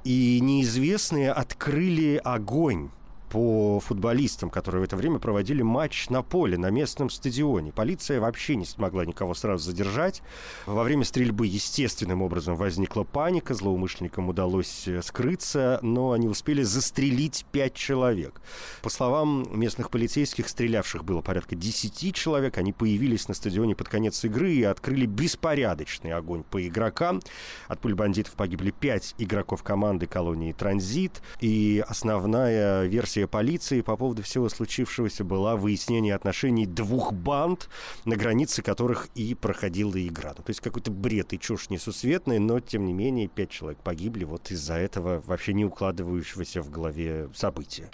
И 0.03 0.39
неизвестные 0.41 1.31
открыли 1.31 2.21
огонь 2.23 2.91
по 3.33 3.79
футболистам, 3.79 4.51
которые 4.51 4.81
в 4.81 4.83
это 4.83 4.95
время 4.95 5.17
проводили 5.17 5.63
матч 5.63 6.07
на 6.11 6.21
поле, 6.21 6.55
на 6.55 6.69
местном 6.69 7.09
стадионе. 7.09 7.71
Полиция 7.71 8.19
вообще 8.19 8.55
не 8.55 8.63
смогла 8.63 9.07
никого 9.07 9.33
сразу 9.33 9.65
задержать. 9.65 10.21
Во 10.67 10.83
время 10.83 11.03
стрельбы 11.03 11.47
естественным 11.47 12.21
образом 12.21 12.55
возникла 12.55 13.01
паника, 13.03 13.55
злоумышленникам 13.55 14.29
удалось 14.29 14.87
э, 14.87 15.01
скрыться, 15.01 15.79
но 15.81 16.11
они 16.11 16.27
успели 16.27 16.61
застрелить 16.61 17.43
пять 17.51 17.73
человек. 17.73 18.39
По 18.83 18.91
словам 18.91 19.47
местных 19.49 19.89
полицейских, 19.89 20.47
стрелявших 20.47 21.03
было 21.03 21.21
порядка 21.21 21.55
10 21.55 22.13
человек. 22.13 22.59
Они 22.59 22.71
появились 22.71 23.27
на 23.27 23.33
стадионе 23.33 23.75
под 23.75 23.89
конец 23.89 24.23
игры 24.25 24.53
и 24.53 24.61
открыли 24.61 25.07
беспорядочный 25.07 26.11
огонь 26.11 26.43
по 26.43 26.67
игрокам. 26.67 27.19
От 27.67 27.79
пуль 27.79 27.95
бандитов 27.95 28.35
погибли 28.35 28.69
пять 28.69 29.15
игроков 29.17 29.63
команды 29.63 30.05
колонии 30.05 30.51
«Транзит». 30.51 31.23
И 31.41 31.83
основная 31.87 32.85
версия 32.85 33.22
версия 33.23 33.27
полиции 33.27 33.81
по 33.81 33.97
поводу 33.97 34.21
всего 34.21 34.49
случившегося 34.49 35.23
была 35.23 35.55
выяснение 35.55 36.15
отношений 36.15 36.65
двух 36.65 37.13
банд, 37.13 37.69
на 38.05 38.15
границе 38.15 38.61
которых 38.61 39.07
и 39.15 39.35
проходила 39.35 39.95
игра. 39.95 40.33
Ну, 40.37 40.43
то 40.43 40.49
есть 40.49 40.61
какой-то 40.61 40.91
бред 40.91 41.33
и 41.33 41.39
чушь 41.39 41.69
несусветная, 41.69 42.39
но, 42.39 42.59
тем 42.59 42.85
не 42.85 42.93
менее, 42.93 43.27
пять 43.27 43.49
человек 43.49 43.79
погибли 43.79 44.25
вот 44.25 44.51
из-за 44.51 44.75
этого 44.75 45.21
вообще 45.25 45.53
не 45.53 45.65
укладывающегося 45.65 46.61
в 46.61 46.69
голове 46.69 47.29
события. 47.33 47.89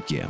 На 0.00 0.16
маяке. 0.16 0.28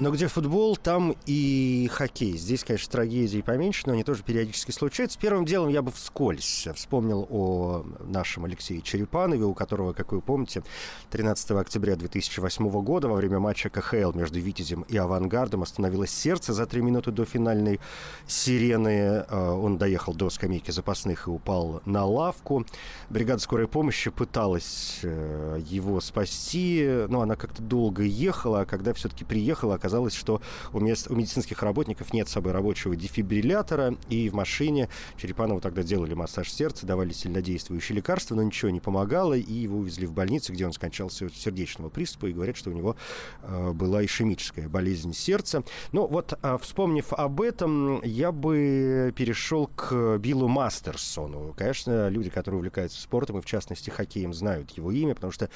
Но 0.00 0.10
где 0.10 0.28
футбол, 0.28 0.78
там 0.78 1.14
и 1.26 1.86
хоккей. 1.92 2.34
Здесь, 2.38 2.64
конечно, 2.64 2.90
трагедии 2.90 3.42
поменьше, 3.42 3.82
но 3.84 3.92
они 3.92 4.02
тоже 4.02 4.22
периодически 4.22 4.70
случаются. 4.70 5.18
Первым 5.18 5.44
делом 5.44 5.68
я 5.68 5.82
бы 5.82 5.92
вскользь 5.92 6.66
вспомнил 6.74 7.26
о 7.28 7.84
нашем 8.00 8.46
Алексее 8.46 8.80
Черепанове, 8.80 9.44
у 9.44 9.52
которого, 9.52 9.92
как 9.92 10.12
вы 10.12 10.22
помните, 10.22 10.62
13 11.10 11.50
октября 11.50 11.96
2008 11.96 12.70
года 12.82 13.08
во 13.08 13.16
время 13.16 13.40
матча 13.40 13.68
КХЛ 13.68 14.12
между 14.14 14.38
«Витязем» 14.38 14.86
и 14.88 14.96
«Авангардом» 14.96 15.64
остановилось 15.64 16.10
сердце 16.10 16.54
за 16.54 16.64
три 16.64 16.80
минуты 16.80 17.10
до 17.10 17.26
финальной 17.26 17.78
сирены. 18.26 19.26
Э, 19.28 19.50
он 19.50 19.76
доехал 19.76 20.14
до 20.14 20.30
скамейки 20.30 20.70
запасных 20.70 21.26
и 21.26 21.30
упал 21.30 21.82
на 21.84 22.06
лавку. 22.06 22.64
Бригада 23.10 23.42
скорой 23.42 23.68
помощи 23.68 24.08
пыталась 24.08 25.00
э, 25.02 25.60
его 25.66 26.00
спасти, 26.00 27.04
но 27.08 27.20
она 27.20 27.36
как-то 27.36 27.62
долго 27.62 28.02
ехала, 28.02 28.60
а 28.62 28.64
когда 28.64 28.94
все-таки 28.94 29.26
приехала, 29.26 29.74
оказалось, 29.74 29.89
оказалось, 29.90 30.14
что 30.14 30.40
у, 30.72 30.78
мест, 30.78 31.10
у 31.10 31.16
медицинских 31.16 31.62
работников 31.62 32.12
нет 32.12 32.28
с 32.28 32.32
собой 32.32 32.52
рабочего 32.52 32.94
дефибриллятора, 32.94 33.96
и 34.08 34.28
в 34.28 34.34
машине 34.34 34.88
Черепанову 35.16 35.60
тогда 35.60 35.82
делали 35.82 36.14
массаж 36.14 36.50
сердца, 36.50 36.86
давали 36.86 37.12
сильнодействующие 37.12 37.96
лекарства, 37.96 38.36
но 38.36 38.42
ничего 38.44 38.70
не 38.70 38.78
помогало, 38.78 39.34
и 39.34 39.52
его 39.52 39.78
увезли 39.78 40.06
в 40.06 40.12
больницу, 40.12 40.52
где 40.52 40.64
он 40.64 40.72
скончался 40.72 41.26
от 41.26 41.34
сердечного 41.34 41.88
приступа, 41.88 42.26
и 42.26 42.32
говорят, 42.32 42.56
что 42.56 42.70
у 42.70 42.72
него 42.72 42.94
э, 43.42 43.72
была 43.72 44.04
ишемическая 44.04 44.68
болезнь 44.68 45.12
сердца. 45.12 45.64
Ну 45.90 46.06
вот, 46.06 46.38
э, 46.40 46.58
вспомнив 46.62 47.12
об 47.12 47.40
этом, 47.40 48.00
я 48.04 48.30
бы 48.30 49.12
перешел 49.16 49.66
к 49.66 50.18
Биллу 50.18 50.46
Мастерсону. 50.46 51.52
Конечно, 51.56 52.08
люди, 52.08 52.30
которые 52.30 52.58
увлекаются 52.58 53.02
спортом, 53.02 53.38
и 53.38 53.40
в 53.40 53.46
частности 53.46 53.90
хоккеем, 53.90 54.32
знают 54.32 54.70
его 54.70 54.92
имя, 54.92 55.16
потому 55.16 55.32
что 55.32 55.50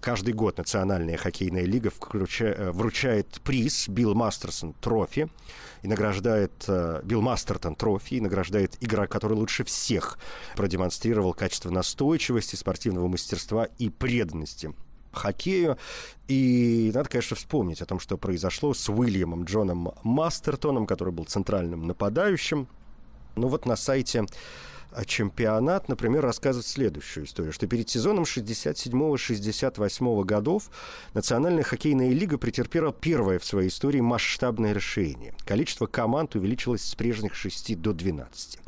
каждый 0.00 0.32
год 0.32 0.58
Национальная 0.58 1.16
хоккейная 1.16 1.64
лига 1.64 1.90
э, 1.90 2.70
вручает 2.70 3.40
приз 3.42 3.79
Билл 3.88 4.14
Мастерсон 4.14 4.74
трофи 4.74 5.28
и 5.82 5.88
награждает 5.88 6.52
э, 6.68 7.00
Билл 7.04 7.20
Мастертон 7.20 7.74
трофи 7.74 8.14
и 8.14 8.20
награждает 8.20 8.76
игрока, 8.80 9.06
который 9.12 9.34
лучше 9.34 9.64
всех 9.64 10.18
продемонстрировал 10.56 11.34
качество 11.34 11.70
настойчивости, 11.70 12.56
спортивного 12.56 13.08
мастерства 13.08 13.64
и 13.78 13.88
преданности 13.90 14.74
хоккею. 15.12 15.78
И 16.28 16.90
надо, 16.94 17.08
конечно, 17.08 17.36
вспомнить 17.36 17.82
о 17.82 17.86
том, 17.86 17.98
что 18.00 18.16
произошло 18.16 18.74
с 18.74 18.88
Уильямом 18.88 19.44
Джоном 19.44 19.92
Мастертоном, 20.02 20.86
который 20.86 21.12
был 21.12 21.24
центральным 21.24 21.86
нападающим. 21.86 22.68
Ну 23.36 23.48
вот 23.48 23.66
на 23.66 23.76
сайте 23.76 24.26
чемпионат, 25.04 25.88
например, 25.88 26.22
рассказывает 26.22 26.66
следующую 26.66 27.26
историю, 27.26 27.52
что 27.52 27.66
перед 27.66 27.88
сезоном 27.88 28.24
67-68 28.24 30.24
годов 30.24 30.70
Национальная 31.14 31.62
хоккейная 31.62 32.10
лига 32.10 32.38
претерпела 32.38 32.92
первое 32.92 33.38
в 33.38 33.44
своей 33.44 33.68
истории 33.68 34.00
масштабное 34.00 34.74
расширение. 34.74 35.34
Количество 35.44 35.86
команд 35.86 36.34
увеличилось 36.34 36.82
с 36.82 36.94
прежних 36.94 37.34
6 37.34 37.80
до 37.80 37.92
12. 37.92 38.58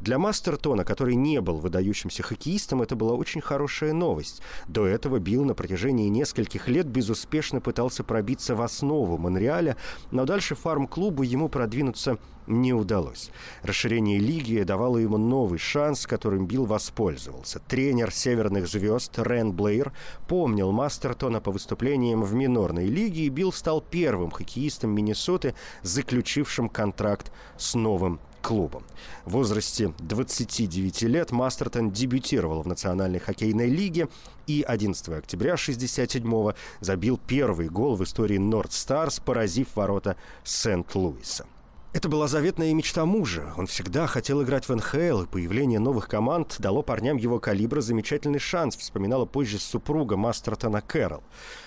Для 0.00 0.18
Мастертона, 0.18 0.84
который 0.84 1.14
не 1.14 1.40
был 1.40 1.58
выдающимся 1.58 2.22
хоккеистом, 2.22 2.82
это 2.82 2.96
была 2.96 3.14
очень 3.14 3.40
хорошая 3.40 3.92
новость. 3.92 4.42
До 4.68 4.86
этого 4.86 5.18
Билл 5.18 5.44
на 5.44 5.54
протяжении 5.54 6.08
нескольких 6.08 6.68
лет 6.68 6.86
безуспешно 6.86 7.60
пытался 7.60 8.04
пробиться 8.04 8.54
в 8.54 8.62
основу 8.62 9.18
Монреаля, 9.18 9.76
но 10.10 10.24
дальше 10.24 10.54
фарм-клубу 10.54 11.22
ему 11.22 11.48
продвинуться 11.48 12.18
не 12.60 12.72
удалось. 12.72 13.30
Расширение 13.62 14.18
лиги 14.18 14.62
давало 14.62 14.98
ему 14.98 15.16
новый 15.16 15.58
шанс, 15.58 16.06
которым 16.06 16.46
Билл 16.46 16.66
воспользовался. 16.66 17.60
Тренер 17.60 18.12
«Северных 18.12 18.68
звезд» 18.68 19.18
Рен 19.18 19.52
Блейр 19.52 19.92
помнил 20.28 20.72
Мастертона 20.72 21.40
по 21.40 21.50
выступлениям 21.50 22.22
в 22.22 22.34
минорной 22.34 22.86
лиге, 22.86 23.22
и 23.22 23.28
Билл 23.28 23.52
стал 23.52 23.80
первым 23.80 24.30
хоккеистом 24.30 24.90
Миннесоты, 24.90 25.54
заключившим 25.82 26.68
контракт 26.68 27.32
с 27.56 27.74
новым 27.74 28.20
клубом. 28.42 28.84
В 29.24 29.32
возрасте 29.32 29.94
29 30.00 31.02
лет 31.02 31.30
Мастертон 31.30 31.90
дебютировал 31.90 32.62
в 32.62 32.66
Национальной 32.66 33.20
хоккейной 33.20 33.68
лиге 33.68 34.08
и 34.46 34.62
11 34.66 35.08
октября 35.10 35.54
1967 35.54 36.52
забил 36.80 37.18
первый 37.26 37.68
гол 37.68 37.96
в 37.96 38.02
истории 38.02 38.38
Норд 38.38 38.72
Старс, 38.72 39.20
поразив 39.20 39.68
ворота 39.76 40.16
Сент-Луиса. 40.44 41.46
Это 41.92 42.08
была 42.08 42.26
заветная 42.26 42.72
мечта 42.72 43.04
мужа. 43.04 43.52
Он 43.58 43.66
всегда 43.66 44.06
хотел 44.06 44.42
играть 44.42 44.66
в 44.66 44.74
НХЛ, 44.74 45.24
и 45.24 45.26
появление 45.26 45.78
новых 45.78 46.08
команд 46.08 46.56
дало 46.58 46.82
парням 46.82 47.18
его 47.18 47.38
калибра 47.38 47.82
замечательный 47.82 48.38
шанс, 48.38 48.78
вспоминала 48.78 49.26
позже 49.26 49.58
супруга 49.58 50.16
Мастертона 50.16 50.80
Кэрол. 50.80 51.22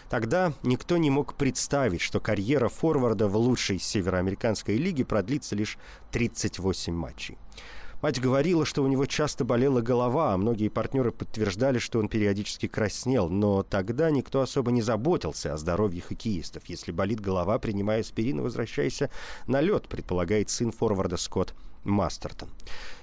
Тогда 0.09 0.53
никто 0.63 0.97
не 0.97 1.11
мог 1.11 1.35
представить, 1.35 2.01
что 2.01 2.19
карьера 2.19 2.69
форварда 2.69 3.27
в 3.27 3.37
лучшей 3.37 3.77
североамериканской 3.77 4.77
лиге 4.77 5.05
продлится 5.05 5.55
лишь 5.55 5.77
38 6.11 6.91
матчей. 6.91 7.37
Мать 8.05 8.21
говорила, 8.21 8.67
что 8.67 8.83
у 8.83 8.87
него 8.87 9.07
часто 9.07 9.45
болела 9.45 9.81
голова, 9.81 10.35
а 10.35 10.37
многие 10.37 10.67
партнеры 10.69 11.11
подтверждали, 11.11 11.79
что 11.79 11.97
он 11.97 12.07
периодически 12.07 12.67
краснел. 12.67 13.29
Но 13.29 13.63
тогда 13.63 14.11
никто 14.11 14.41
особо 14.41 14.69
не 14.69 14.83
заботился 14.83 15.51
о 15.51 15.57
здоровье 15.57 16.03
хоккеистов. 16.03 16.61
Если 16.67 16.91
болит 16.91 17.19
голова, 17.19 17.57
принимай 17.57 18.01
аспирин 18.01 18.37
и 18.37 18.41
возвращайся 18.43 19.09
на 19.47 19.59
лед, 19.59 19.87
предполагает 19.87 20.51
сын 20.51 20.71
форварда 20.71 21.17
Скотт 21.17 21.55
Мастертон. 21.83 22.49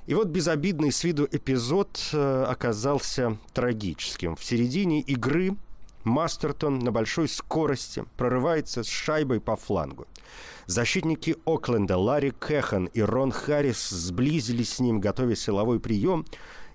И 0.07 0.15
вот 0.15 0.29
безобидный 0.29 0.93
с 0.93 1.03
виду 1.03 1.27
эпизод 1.29 1.99
э, 2.13 2.45
оказался 2.45 3.39
трагическим. 3.55 4.37
В 4.37 4.45
середине 4.45 5.01
игры 5.01 5.57
Мастертон 6.05 6.79
на 6.79 6.93
большой 6.93 7.29
скорости 7.29 8.05
прорывается 8.17 8.83
с 8.83 8.89
шайбой 8.89 9.41
по 9.41 9.57
флангу. 9.57 10.07
Защитники 10.67 11.37
Окленда 11.45 11.97
Ларри 11.97 12.31
Кэхан 12.31 12.87
и 12.87 13.01
Рон 13.01 13.33
Харрис 13.33 13.91
сблизились 13.91 14.75
с 14.75 14.81
ним, 14.81 15.01
готовя 15.01 15.35
силовой 15.35 15.81
прием, 15.81 16.25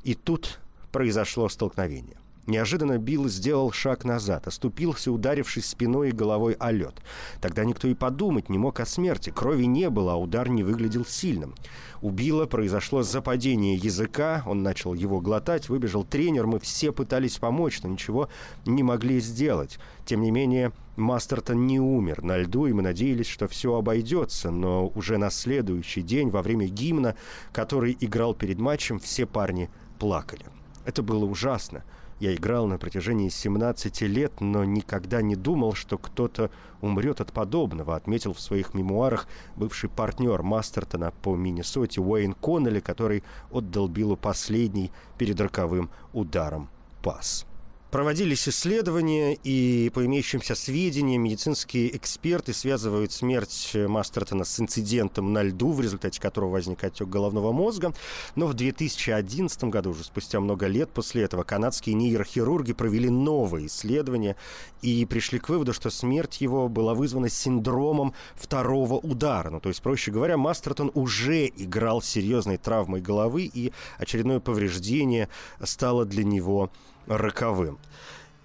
и 0.04 0.14
тут 0.14 0.60
произошло 0.92 1.50
столкновение. 1.50 2.18
Неожиданно 2.48 2.98
Билл 2.98 3.28
сделал 3.28 3.74
шаг 3.74 4.06
назад, 4.06 4.48
оступился, 4.48 5.12
ударившись 5.12 5.66
спиной 5.66 6.10
и 6.10 6.14
головой 6.14 6.54
о 6.54 6.72
лед. 6.72 6.96
Тогда 7.42 7.66
никто 7.66 7.90
и 7.90 7.94
подумать 7.94 8.48
не 8.48 8.58
мог 8.58 8.80
о 8.80 8.86
смерти. 8.86 9.32
Крови 9.32 9.66
не 9.66 9.90
было, 9.90 10.14
а 10.14 10.16
удар 10.16 10.48
не 10.48 10.64
выглядел 10.64 11.06
сильным. 11.06 11.56
У 12.02 12.10
Билла 12.10 12.46
произошло 12.46 13.04
западение 13.04 13.76
языка, 13.76 14.44
он 14.46 14.64
начал 14.64 14.94
его 14.94 15.20
глотать, 15.20 15.68
выбежал 15.68 16.06
тренер, 16.06 16.48
мы 16.48 16.62
все 16.62 16.94
пытались 16.94 17.38
помочь, 17.38 17.82
но 17.84 17.90
ничего 17.90 18.30
не 18.66 18.82
могли 18.82 19.20
сделать. 19.20 19.78
Тем 20.06 20.22
не 20.22 20.32
менее, 20.32 20.72
Мастертон 20.96 21.68
не 21.68 21.82
умер 21.82 22.24
на 22.24 22.38
льду, 22.38 22.66
и 22.66 22.72
мы 22.72 22.82
надеялись, 22.82 23.28
что 23.28 23.50
все 23.50 23.76
обойдется, 23.76 24.52
но 24.52 24.88
уже 24.96 25.18
на 25.18 25.32
следующий 25.32 26.02
день, 26.02 26.30
во 26.30 26.42
время 26.42 26.68
гимна, 26.68 27.16
который 27.52 27.98
играл 28.00 28.34
перед 28.34 28.58
матчем, 28.58 29.00
все 29.00 29.26
парни 29.26 29.70
плакали. 30.00 30.46
Это 30.86 31.04
было 31.04 31.26
ужасно. 31.26 31.84
Я 32.20 32.34
играл 32.36 32.68
на 32.68 32.78
протяжении 32.78 33.30
17 33.30 34.02
лет, 34.02 34.42
но 34.42 34.64
никогда 34.64 35.22
не 35.22 35.36
думал, 35.36 35.74
что 35.74 35.98
кто-то 35.98 36.52
умрет 36.82 37.22
от 37.22 37.32
подобного, 37.32 37.96
отметил 37.96 38.34
в 38.34 38.40
своих 38.40 38.74
мемуарах 38.74 39.28
бывший 39.56 39.90
партнер 39.90 40.42
Мастертона 40.44 41.12
по 41.22 41.36
Миннесоте 41.36 42.02
Уэйн 42.02 42.34
Коннелли, 42.34 42.80
который 42.80 43.24
отдал 43.52 43.88
Биллу 43.88 44.18
последний 44.18 44.92
перед 45.18 45.40
роковым 45.40 45.90
ударом 46.14 46.70
пас. 47.04 47.47
Проводились 47.92 48.50
исследования, 48.50 49.34
и 49.46 49.90
по 49.94 50.06
имеющимся 50.06 50.56
сведениям 50.56 51.24
медицинские 51.24 51.96
эксперты 51.96 52.52
связывают 52.52 53.14
смерть 53.14 53.72
Мастертона 53.74 54.44
с 54.44 54.60
инцидентом 54.60 55.32
на 55.32 55.42
льду, 55.42 55.72
в 55.72 55.80
результате 55.80 56.20
которого 56.20 56.50
возник 56.50 56.84
отек 56.84 57.08
головного 57.08 57.54
мозга. 57.54 57.94
Но 58.36 58.48
в 58.48 58.56
2011 58.56 59.64
году, 59.66 59.92
уже 59.92 60.04
спустя 60.04 60.42
много 60.42 60.68
лет 60.68 60.90
после 60.90 61.24
этого, 61.24 61.44
канадские 61.44 61.96
нейрохирурги 61.96 62.74
провели 62.74 63.10
новые 63.10 63.68
исследования 63.68 64.36
и 64.82 65.06
пришли 65.06 65.40
к 65.40 65.48
выводу, 65.48 65.72
что 65.72 65.90
смерть 65.90 66.42
его 66.42 66.68
была 66.68 66.94
вызвана 66.94 67.30
синдромом 67.30 68.14
второго 68.36 68.96
удара. 68.96 69.50
Ну, 69.50 69.62
то 69.62 69.70
есть, 69.70 69.82
проще 69.82 70.12
говоря, 70.12 70.36
Мастертон 70.36 70.92
уже 70.94 71.48
играл 71.48 72.02
серьезной 72.02 72.58
травмой 72.58 73.00
головы, 73.00 73.50
и 73.52 73.72
очередное 73.98 74.42
повреждение 74.42 75.30
стало 75.64 76.04
для 76.04 76.26
него 76.26 76.70
роковым. 77.08 77.80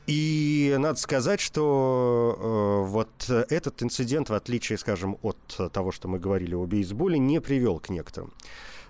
И 0.07 0.75
надо 0.79 0.99
сказать, 0.99 1.41
что 1.41 2.37
э, 2.37 2.89
вот 2.89 3.29
этот 3.29 3.83
инцидент, 3.83 4.31
в 4.31 4.35
отличие, 4.35 4.79
скажем, 4.79 5.19
от 5.23 5.39
того, 5.73 5.93
что 5.93 6.09
мы 6.09 6.19
говорили 6.19 6.55
о 6.55 6.67
бейсболе, 6.67 7.19
не 7.19 7.41
привел 7.41 7.79
к 7.79 7.89
некоторым 7.89 8.33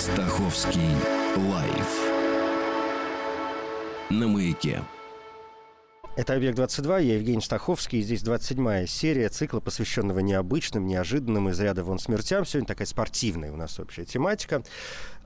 Стаховский 0.00 0.96
лайф 1.36 1.88
на 4.08 4.28
маяке. 4.28 4.82
Это 6.14 6.34
«Объект-22», 6.34 7.04
я 7.04 7.14
Евгений 7.14 7.40
Стаховский, 7.40 8.00
и 8.00 8.02
здесь 8.02 8.22
27-я 8.22 8.86
серия 8.86 9.30
цикла, 9.30 9.60
посвященного 9.60 10.18
необычным, 10.18 10.86
неожиданным, 10.86 11.48
из 11.48 11.58
ряда 11.58 11.84
вон 11.84 11.98
смертям. 11.98 12.44
Сегодня 12.44 12.66
такая 12.66 12.86
спортивная 12.86 13.50
у 13.50 13.56
нас 13.56 13.80
общая 13.80 14.04
тематика. 14.04 14.62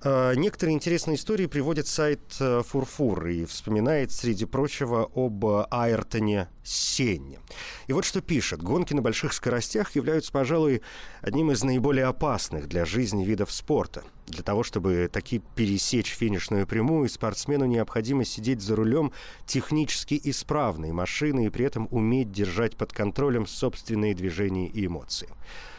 А, 0.03 0.35
некоторые 0.35 0.75
интересные 0.75 1.17
истории 1.17 1.47
приводит 1.47 1.87
сайт 1.87 2.21
э, 2.39 2.63
Фурфур 2.67 3.27
и 3.27 3.45
вспоминает, 3.47 4.13
среди 4.13 4.45
прочего, 4.45 5.11
об 5.15 5.45
Айртоне 5.71 6.49
Сенне. 6.63 7.39
И 7.87 7.93
вот 7.93 8.05
что 8.05 8.21
пишет. 8.21 8.63
Гонки 8.63 8.93
на 8.93 9.01
больших 9.01 9.33
скоростях 9.33 9.95
являются, 9.97 10.33
пожалуй, 10.33 10.83
одним 11.23 11.51
из 11.51 11.63
наиболее 11.65 12.07
опасных 12.07 12.69
для 12.69 12.85
жизни 12.85 13.25
видов 13.25 13.51
спорта. 13.51 14.03
Для 14.27 14.43
того, 14.43 14.65
чтобы 14.65 15.09
таки 15.11 15.41
пересечь 15.55 16.13
финишную 16.13 16.67
прямую, 16.67 17.09
спортсмену 17.09 17.65
необходимо 17.65 18.25
сидеть 18.25 18.61
за 18.61 18.77
рулем 18.77 19.13
технически 19.47 20.21
исправной 20.23 20.93
машины 20.93 21.47
и 21.47 21.51
при 21.51 21.65
этом 21.65 21.89
уметь 21.91 22.33
держать 22.33 22.77
под 22.77 22.93
контролем 22.93 23.47
собственные 23.47 24.15
движения 24.15 24.67
и 24.67 24.87
эмоции. 24.87 25.29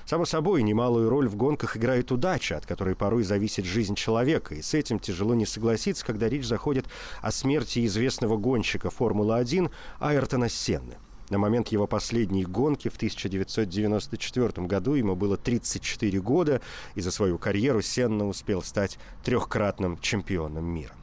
Само 0.07 0.23
собой, 0.23 0.63
немалую 0.63 1.09
роль 1.09 1.27
в 1.27 1.35
гонках 1.35 1.75
играет 1.75 2.13
удача, 2.13 2.55
от 2.55 2.65
которой 2.65 2.95
порой 2.95 3.23
зависит 3.23 3.65
жизнь 3.65 3.95
человека, 3.95 4.55
и 4.55 4.61
с 4.61 4.73
этим 4.73 4.99
тяжело 4.99 5.35
не 5.35 5.45
согласиться, 5.45 6.05
когда 6.05 6.29
речь 6.29 6.47
заходит 6.47 6.85
о 7.21 7.29
смерти 7.29 7.85
известного 7.85 8.37
гонщика 8.37 8.89
Формулы-1 8.89 9.69
Айртона 9.99 10.47
Сенны. 10.47 10.95
На 11.29 11.39
момент 11.39 11.67
его 11.73 11.87
последней 11.87 12.45
гонки 12.45 12.87
в 12.87 12.95
1994 12.95 14.65
году 14.65 14.93
ему 14.93 15.17
было 15.17 15.35
34 15.35 16.21
года, 16.21 16.61
и 16.95 17.01
за 17.01 17.11
свою 17.11 17.37
карьеру 17.37 17.81
Сенна 17.81 18.29
успел 18.29 18.61
стать 18.61 18.97
трехкратным 19.25 19.99
чемпионом 19.99 20.63
мира. 20.63 20.93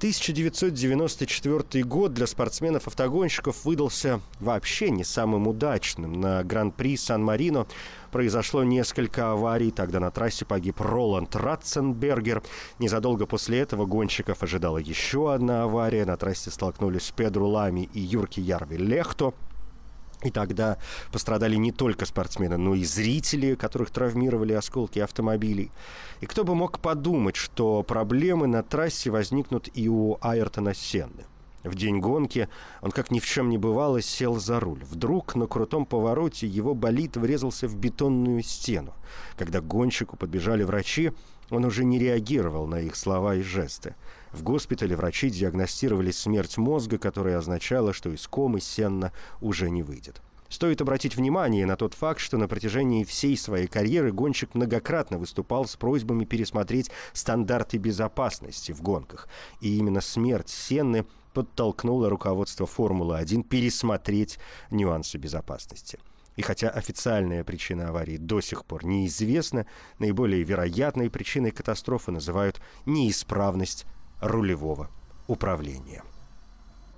1994 0.00 1.84
год 1.84 2.14
для 2.14 2.26
спортсменов-автогонщиков 2.26 3.66
выдался 3.66 4.22
вообще 4.40 4.88
не 4.88 5.04
самым 5.04 5.46
удачным. 5.46 6.18
На 6.18 6.42
Гран-при 6.42 6.96
Сан-Марино 6.96 7.66
произошло 8.10 8.64
несколько 8.64 9.32
аварий. 9.32 9.70
Тогда 9.70 10.00
на 10.00 10.10
трассе 10.10 10.46
погиб 10.46 10.80
Роланд 10.80 11.36
Ратценбергер. 11.36 12.42
Незадолго 12.78 13.26
после 13.26 13.58
этого 13.58 13.84
гонщиков 13.84 14.42
ожидала 14.42 14.78
еще 14.78 15.34
одна 15.34 15.64
авария. 15.64 16.06
На 16.06 16.16
трассе 16.16 16.50
столкнулись 16.50 17.12
Педру 17.14 17.48
Лами 17.48 17.86
и 17.92 18.00
Юрки 18.00 18.40
Ярви 18.40 18.78
Лехто. 18.78 19.34
И 20.22 20.30
тогда 20.30 20.76
пострадали 21.12 21.56
не 21.56 21.72
только 21.72 22.04
спортсмены, 22.04 22.58
но 22.58 22.74
и 22.74 22.84
зрители, 22.84 23.54
которых 23.54 23.90
травмировали 23.90 24.52
осколки 24.52 24.98
автомобилей. 24.98 25.70
И 26.20 26.26
кто 26.26 26.44
бы 26.44 26.54
мог 26.54 26.78
подумать, 26.78 27.36
что 27.36 27.82
проблемы 27.82 28.46
на 28.46 28.62
трассе 28.62 29.10
возникнут 29.10 29.68
и 29.74 29.88
у 29.88 30.18
Айртона 30.20 30.74
Сенны. 30.74 31.24
В 31.62 31.74
день 31.74 32.00
гонки 32.00 32.48
он, 32.80 32.90
как 32.90 33.10
ни 33.10 33.20
в 33.20 33.26
чем 33.26 33.50
не 33.50 33.58
бывало, 33.58 34.00
сел 34.00 34.36
за 34.36 34.60
руль. 34.60 34.82
Вдруг 34.82 35.34
на 35.34 35.46
крутом 35.46 35.84
повороте 35.84 36.46
его 36.46 36.74
болид 36.74 37.16
врезался 37.16 37.68
в 37.68 37.76
бетонную 37.76 38.42
стену. 38.42 38.94
Когда 39.36 39.60
гонщику 39.60 40.16
подбежали 40.16 40.62
врачи, 40.62 41.12
он 41.50 41.64
уже 41.66 41.84
не 41.84 41.98
реагировал 41.98 42.66
на 42.66 42.80
их 42.80 42.96
слова 42.96 43.34
и 43.34 43.42
жесты. 43.42 43.94
В 44.32 44.42
госпитале 44.42 44.94
врачи 44.94 45.28
диагностировали 45.28 46.10
смерть 46.10 46.56
мозга, 46.56 46.98
которая 46.98 47.38
означала, 47.38 47.92
что 47.92 48.10
из 48.10 48.26
комы 48.26 48.60
Сенна 48.60 49.12
уже 49.40 49.70
не 49.70 49.82
выйдет. 49.82 50.22
Стоит 50.48 50.80
обратить 50.80 51.16
внимание 51.16 51.64
на 51.64 51.76
тот 51.76 51.94
факт, 51.94 52.20
что 52.20 52.36
на 52.36 52.48
протяжении 52.48 53.04
всей 53.04 53.36
своей 53.36 53.68
карьеры 53.68 54.10
гонщик 54.12 54.54
многократно 54.54 55.16
выступал 55.16 55.66
с 55.66 55.76
просьбами 55.76 56.24
пересмотреть 56.24 56.90
стандарты 57.12 57.78
безопасности 57.78 58.72
в 58.72 58.82
гонках. 58.82 59.28
И 59.60 59.76
именно 59.78 60.00
смерть 60.00 60.48
Сенны 60.48 61.06
подтолкнула 61.34 62.08
руководство 62.08 62.66
Формулы-1 62.66 63.44
пересмотреть 63.44 64.40
нюансы 64.70 65.18
безопасности. 65.18 66.00
И 66.34 66.42
хотя 66.42 66.68
официальная 66.70 67.44
причина 67.44 67.90
аварии 67.90 68.16
до 68.16 68.40
сих 68.40 68.64
пор 68.64 68.84
неизвестна, 68.84 69.66
наиболее 70.00 70.42
вероятной 70.42 71.10
причиной 71.10 71.52
катастрофы 71.52 72.10
называют 72.10 72.60
неисправность 72.86 73.86
рулевого 74.20 74.88
управления. 75.26 76.02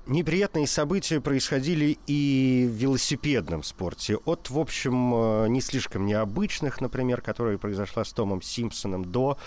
Неприятные 0.06 0.66
события 0.66 1.20
происходили 1.20 1.96
и 2.08 2.68
в 2.68 2.74
велосипедном 2.74 3.62
спорте. 3.62 4.16
От, 4.24 4.50
в 4.50 4.58
общем, 4.58 5.14
э, 5.14 5.48
не 5.48 5.60
слишком 5.60 6.06
необычных, 6.06 6.80
например, 6.80 7.20
которые 7.20 7.56
произошла 7.56 8.04
с 8.04 8.12
Томом 8.12 8.42
Симпсоном, 8.42 9.04
до 9.04 9.38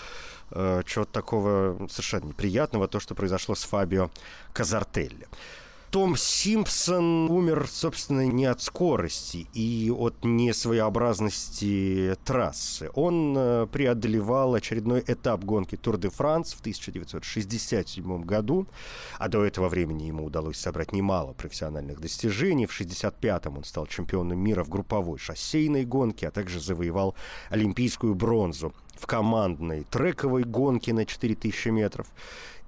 э, 0.50 0.82
чего-то 0.86 1.12
такого 1.12 1.86
совершенно 1.90 2.28
неприятного, 2.28 2.88
то, 2.88 3.00
что 3.00 3.14
произошло 3.14 3.54
с 3.54 3.64
Фабио 3.64 4.10
Казартелли. 4.54 5.28
Том 5.96 6.14
Симпсон 6.14 7.30
умер, 7.30 7.66
собственно, 7.72 8.26
не 8.26 8.44
от 8.44 8.60
скорости 8.60 9.46
и 9.54 9.90
от 9.90 10.26
несвоеобразности 10.26 12.14
трассы. 12.22 12.90
Он 12.92 13.34
э, 13.34 13.66
преодолевал 13.72 14.54
очередной 14.54 15.02
этап 15.06 15.42
гонки 15.42 15.76
Тур 15.76 15.96
де 15.96 16.10
Франс 16.10 16.52
в 16.52 16.60
1967 16.60 18.22
году, 18.24 18.66
а 19.18 19.28
до 19.28 19.42
этого 19.42 19.70
времени 19.70 20.02
ему 20.02 20.26
удалось 20.26 20.58
собрать 20.58 20.92
немало 20.92 21.32
профессиональных 21.32 21.98
достижений. 21.98 22.66
В 22.66 22.78
1965-м 22.78 23.56
он 23.56 23.64
стал 23.64 23.86
чемпионом 23.86 24.38
мира 24.38 24.64
в 24.64 24.68
групповой 24.68 25.18
шоссейной 25.18 25.86
гонке, 25.86 26.28
а 26.28 26.30
также 26.30 26.60
завоевал 26.60 27.14
олимпийскую 27.48 28.14
бронзу 28.14 28.74
в 28.98 29.06
командной 29.06 29.84
трековой 29.84 30.44
гонке 30.44 30.92
на 30.92 31.06
4000 31.06 31.68
метров. 31.68 32.06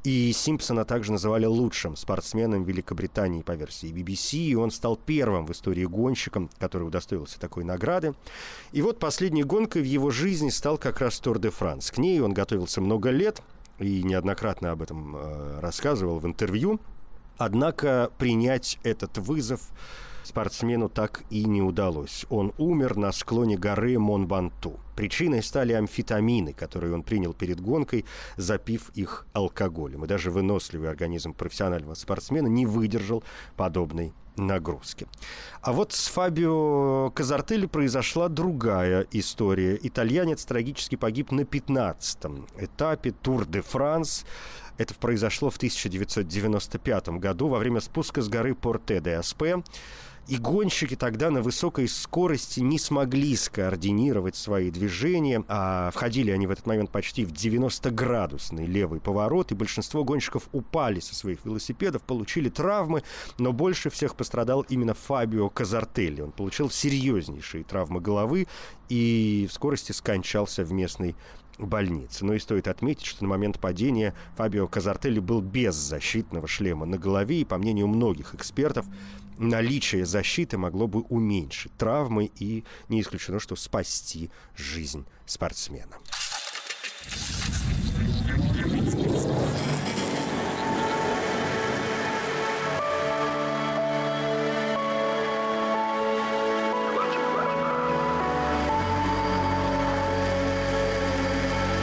И 0.04 0.32
Симпсона 0.32 0.84
также 0.84 1.12
называли 1.12 1.44
лучшим 1.44 1.96
спортсменом 1.96 2.62
Великобритании 2.62 3.42
по 3.42 3.52
версии 3.52 3.92
BBC, 3.92 4.38
и 4.38 4.54
он 4.54 4.70
стал 4.70 4.96
первым 4.96 5.44
в 5.44 5.52
истории 5.52 5.84
гонщиком, 5.84 6.50
который 6.58 6.84
удостоился 6.84 7.40
такой 7.40 7.64
награды. 7.64 8.14
И 8.72 8.80
вот 8.80 8.98
последней 8.98 9.42
гонкой 9.42 9.82
в 9.82 9.86
его 9.86 10.10
жизни 10.10 10.50
стал 10.50 10.78
как 10.78 11.00
раз 11.00 11.18
Тур 11.18 11.38
де 11.38 11.50
Франс. 11.50 11.90
К 11.90 11.98
ней 11.98 12.20
он 12.20 12.32
готовился 12.32 12.80
много 12.80 13.10
лет 13.10 13.42
и 13.78 14.02
неоднократно 14.02 14.70
об 14.70 14.82
этом 14.82 15.16
э, 15.16 15.60
рассказывал 15.60 16.20
в 16.20 16.26
интервью. 16.26 16.80
Однако 17.36 18.10
принять 18.18 18.78
этот 18.82 19.18
вызов 19.18 19.60
спортсмену 20.28 20.88
так 20.88 21.22
и 21.30 21.44
не 21.44 21.62
удалось. 21.62 22.26
Он 22.30 22.52
умер 22.58 22.96
на 22.96 23.12
склоне 23.12 23.56
горы 23.56 23.98
Монбанту. 23.98 24.78
Причиной 24.94 25.42
стали 25.42 25.72
амфетамины, 25.72 26.52
которые 26.52 26.94
он 26.94 27.02
принял 27.02 27.32
перед 27.32 27.60
гонкой, 27.60 28.04
запив 28.36 28.90
их 28.94 29.26
алкоголем. 29.32 30.04
И 30.04 30.08
даже 30.08 30.30
выносливый 30.30 30.90
организм 30.90 31.34
профессионального 31.34 31.94
спортсмена 31.94 32.48
не 32.48 32.66
выдержал 32.66 33.24
подобной 33.56 34.12
нагрузки. 34.38 35.06
А 35.60 35.72
вот 35.72 35.92
с 35.92 36.08
Фабио 36.08 37.10
Казартелли 37.10 37.66
произошла 37.66 38.28
другая 38.28 39.06
история. 39.10 39.78
Итальянец 39.82 40.44
трагически 40.44 40.96
погиб 40.96 41.30
на 41.32 41.42
15-м 41.42 42.46
этапе 42.58 43.12
Тур 43.12 43.46
де 43.46 43.60
Франс. 43.60 44.24
Это 44.78 44.94
произошло 44.94 45.50
в 45.50 45.56
1995 45.56 47.08
году 47.08 47.48
во 47.48 47.58
время 47.58 47.80
спуска 47.80 48.22
с 48.22 48.28
горы 48.28 48.54
Порте 48.54 49.00
де 49.00 49.14
Аспе. 49.14 49.62
И 50.28 50.36
гонщики 50.36 50.94
тогда 50.94 51.30
на 51.30 51.40
высокой 51.40 51.88
скорости 51.88 52.60
не 52.60 52.78
смогли 52.78 53.34
скоординировать 53.34 54.36
свои 54.36 54.70
движения. 54.70 55.42
А 55.48 55.90
входили 55.90 56.30
они 56.30 56.46
в 56.46 56.50
этот 56.50 56.66
момент 56.66 56.90
почти 56.90 57.24
в 57.24 57.32
90-градусный 57.32 58.66
левый 58.66 59.00
поворот, 59.00 59.52
и 59.52 59.54
большинство 59.54 60.04
гонщиков 60.04 60.50
упали 60.52 61.00
со 61.00 61.14
своих 61.14 61.46
велосипедов, 61.46 62.02
получили 62.02 62.50
травмы, 62.50 63.02
но 63.38 63.54
больше 63.54 63.88
всех 63.88 64.16
пострадал 64.16 64.66
именно 64.68 64.92
Фабио 64.92 65.48
Казартелли. 65.48 66.20
Он 66.20 66.32
получил 66.32 66.68
серьезнейшие 66.68 67.64
травмы 67.64 68.02
головы 68.02 68.48
и 68.90 69.46
в 69.48 69.54
скорости 69.54 69.92
скончался 69.92 70.62
в 70.62 70.72
местной 70.72 71.16
больнице. 71.56 72.26
Но 72.26 72.34
и 72.34 72.38
стоит 72.38 72.68
отметить, 72.68 73.06
что 73.06 73.24
на 73.24 73.30
момент 73.30 73.58
падения 73.58 74.14
Фабио 74.36 74.68
Казартелли 74.68 75.20
был 75.20 75.40
без 75.40 75.74
защитного 75.74 76.46
шлема 76.46 76.84
на 76.84 76.98
голове, 76.98 77.40
и, 77.40 77.44
по 77.44 77.56
мнению 77.56 77.88
многих 77.88 78.34
экспертов, 78.34 78.86
наличие 79.38 80.04
защиты 80.04 80.58
могло 80.58 80.86
бы 80.86 81.00
уменьшить 81.02 81.72
травмы 81.76 82.30
и 82.36 82.64
не 82.88 83.00
исключено, 83.00 83.40
что 83.40 83.56
спасти 83.56 84.30
жизнь 84.56 85.04
спортсмена. 85.26 85.96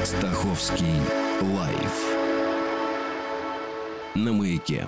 Стаховский 0.03 1.01
лайф 1.41 2.25
на 4.15 4.31
маяке. 4.31 4.87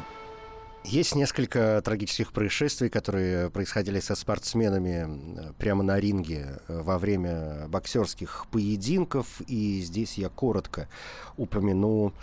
Есть 0.87 1.15
несколько 1.15 1.81
трагических 1.83 2.31
происшествий, 2.31 2.89
которые 2.89 3.49
происходили 3.49 3.99
со 3.99 4.15
спортсменами 4.15 5.51
прямо 5.57 5.83
на 5.83 5.99
ринге 5.99 6.61
э, 6.69 6.81
во 6.81 6.97
время 6.97 7.67
боксерских 7.67 8.45
поединков. 8.51 9.41
И 9.47 9.81
здесь 9.81 10.17
я 10.17 10.29
коротко 10.29 10.87
упомяну 11.35 12.13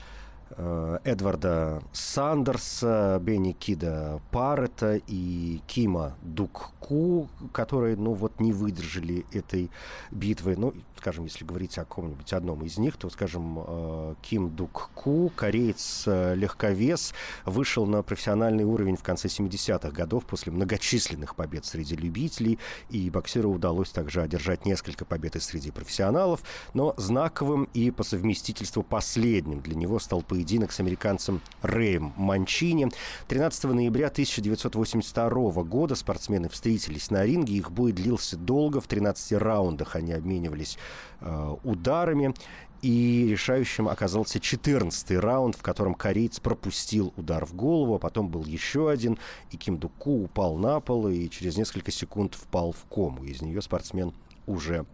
Эдварда 1.04 1.82
Сандерса, 1.92 3.18
Бенни 3.20 3.52
Кида 3.52 4.20
Паррета 4.30 5.00
и 5.06 5.60
Кима 5.66 6.16
Дукку, 6.22 7.28
которые, 7.52 7.96
ну, 7.96 8.12
вот 8.12 8.40
не 8.40 8.52
выдержали 8.52 9.26
этой 9.32 9.70
битвы. 10.10 10.56
Ну, 10.56 10.74
скажем, 10.96 11.24
если 11.24 11.44
говорить 11.44 11.76
о 11.78 11.84
каком-нибудь 11.84 12.32
одном 12.32 12.64
из 12.64 12.78
них, 12.78 12.96
то, 12.96 13.10
скажем, 13.10 13.58
э, 13.66 14.14
Ким 14.22 14.54
Дукку, 14.54 15.32
кореец-легковес, 15.36 17.12
э, 17.12 17.50
вышел 17.50 17.86
на 17.86 18.02
профессиональный 18.02 18.64
уровень 18.64 18.96
в 18.96 19.02
конце 19.02 19.28
70-х 19.28 19.90
годов 19.90 20.24
после 20.24 20.52
многочисленных 20.52 21.34
побед 21.34 21.64
среди 21.64 21.96
любителей, 21.96 22.58
и 22.90 23.10
боксеру 23.10 23.50
удалось 23.50 23.90
также 23.90 24.22
одержать 24.22 24.64
несколько 24.64 25.04
побед 25.04 25.36
и 25.36 25.40
среди 25.40 25.70
профессионалов, 25.70 26.42
но 26.74 26.94
знаковым 26.96 27.68
и 27.74 27.90
по 27.90 28.02
совместительству 28.02 28.82
последним 28.82 29.60
для 29.60 29.74
него 29.74 29.98
стал 29.98 30.22
поединок 30.22 30.43
поединок 30.44 30.72
с 30.72 30.80
американцем 30.80 31.40
Рэем 31.62 32.12
Манчини. 32.16 32.90
13 33.28 33.64
ноября 33.64 34.08
1982 34.08 35.62
года 35.62 35.94
спортсмены 35.94 36.50
встретились 36.50 37.10
на 37.10 37.24
ринге. 37.24 37.54
Их 37.54 37.70
бой 37.70 37.92
длился 37.92 38.36
долго. 38.36 38.82
В 38.82 38.86
13 38.86 39.32
раундах 39.38 39.96
они 39.96 40.12
обменивались 40.12 40.76
э, 41.22 41.56
ударами. 41.64 42.34
И 42.82 43.28
решающим 43.30 43.88
оказался 43.88 44.38
14-й 44.38 45.16
раунд, 45.16 45.56
в 45.56 45.62
котором 45.62 45.94
кореец 45.94 46.40
пропустил 46.40 47.14
удар 47.16 47.46
в 47.46 47.54
голову, 47.54 47.94
а 47.94 47.98
потом 47.98 48.28
был 48.28 48.44
еще 48.44 48.90
один, 48.90 49.18
и 49.50 49.56
Ким 49.56 49.78
Дуку 49.78 50.24
упал 50.24 50.58
на 50.58 50.80
пол 50.80 51.08
и 51.08 51.30
через 51.30 51.56
несколько 51.56 51.90
секунд 51.90 52.34
впал 52.34 52.72
в 52.72 52.84
кому. 52.94 53.24
Из 53.24 53.40
нее 53.40 53.62
спортсмен 53.62 54.12
уже 54.46 54.84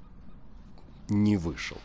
не 1.08 1.36
вышел. 1.36 1.78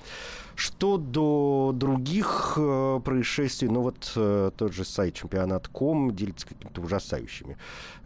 Что 0.55 0.97
до 0.97 1.71
других 1.73 2.53
э, 2.57 3.01
происшествий, 3.03 3.67
ну 3.67 3.81
вот 3.81 4.13
э, 4.15 4.51
тот 4.55 4.73
же 4.73 4.85
сайт 4.85 5.15
чемпионат.ком 5.15 6.15
делится 6.15 6.47
какими-то 6.47 6.81
ужасающими 6.81 7.57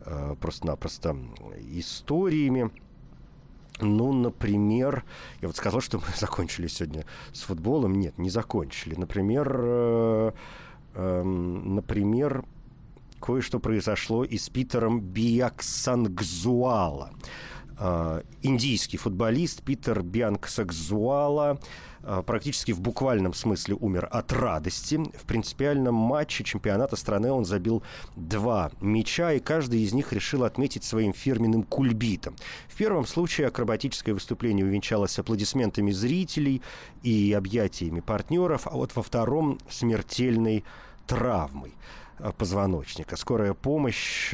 э, 0.05 0.35
просто-напросто 0.39 1.15
историями. 1.71 2.71
Ну, 3.81 4.11
например, 4.11 5.05
я 5.41 5.47
вот 5.47 5.57
сказал, 5.57 5.81
что 5.81 5.99
мы 5.99 6.05
закончили 6.17 6.67
сегодня 6.67 7.05
с 7.33 7.41
футболом. 7.41 7.99
Нет, 7.99 8.17
не 8.17 8.29
закончили. 8.29 8.95
Например, 8.95 9.59
э, 9.61 10.31
э, 10.95 11.23
например, 11.23 12.45
кое-что 13.19 13.59
произошло 13.59 14.23
и 14.23 14.37
с 14.37 14.49
Питером 14.49 15.01
Биаксангзуала. 15.01 17.11
Э, 17.79 18.23
индийский 18.41 18.97
футболист 18.97 19.63
Питер 19.63 20.03
Бианксагзуала 20.03 21.59
э, 22.03 22.23
практически 22.25 22.73
в 22.73 22.81
буквальном 22.81 23.33
смысле 23.33 23.75
умер 23.75 24.09
от 24.11 24.33
радости. 24.33 24.97
В 25.17 25.25
принципиальном 25.25 25.95
матче 25.95 26.43
чемпионата 26.43 26.97
страны 26.97 27.31
он 27.31 27.45
забил 27.45 27.81
два 28.17 28.71
мяча, 28.81 29.31
и 29.31 29.39
каждый 29.39 29.81
из 29.81 29.93
них 29.93 30.11
решил 30.11 30.43
отметить 30.43 30.83
своим 30.83 31.13
фирменным 31.13 31.63
кульбитом. 31.63 32.35
В 32.67 32.75
первом 32.75 33.05
случае 33.05 33.47
акробатическое 33.47 34.13
выступление 34.13 34.65
увенчалось 34.65 35.17
аплодисментами 35.17 35.91
зрителей 35.91 36.61
и 37.01 37.31
объятиями 37.31 38.01
партнеров, 38.01 38.67
а 38.67 38.71
вот 38.71 38.93
во 38.95 39.03
втором 39.03 39.57
смертельной 39.69 40.65
травмой. 41.07 41.73
Э, 42.19 42.31
позвоночника. 42.37 43.15
Скорая 43.15 43.53
помощь 43.53 44.31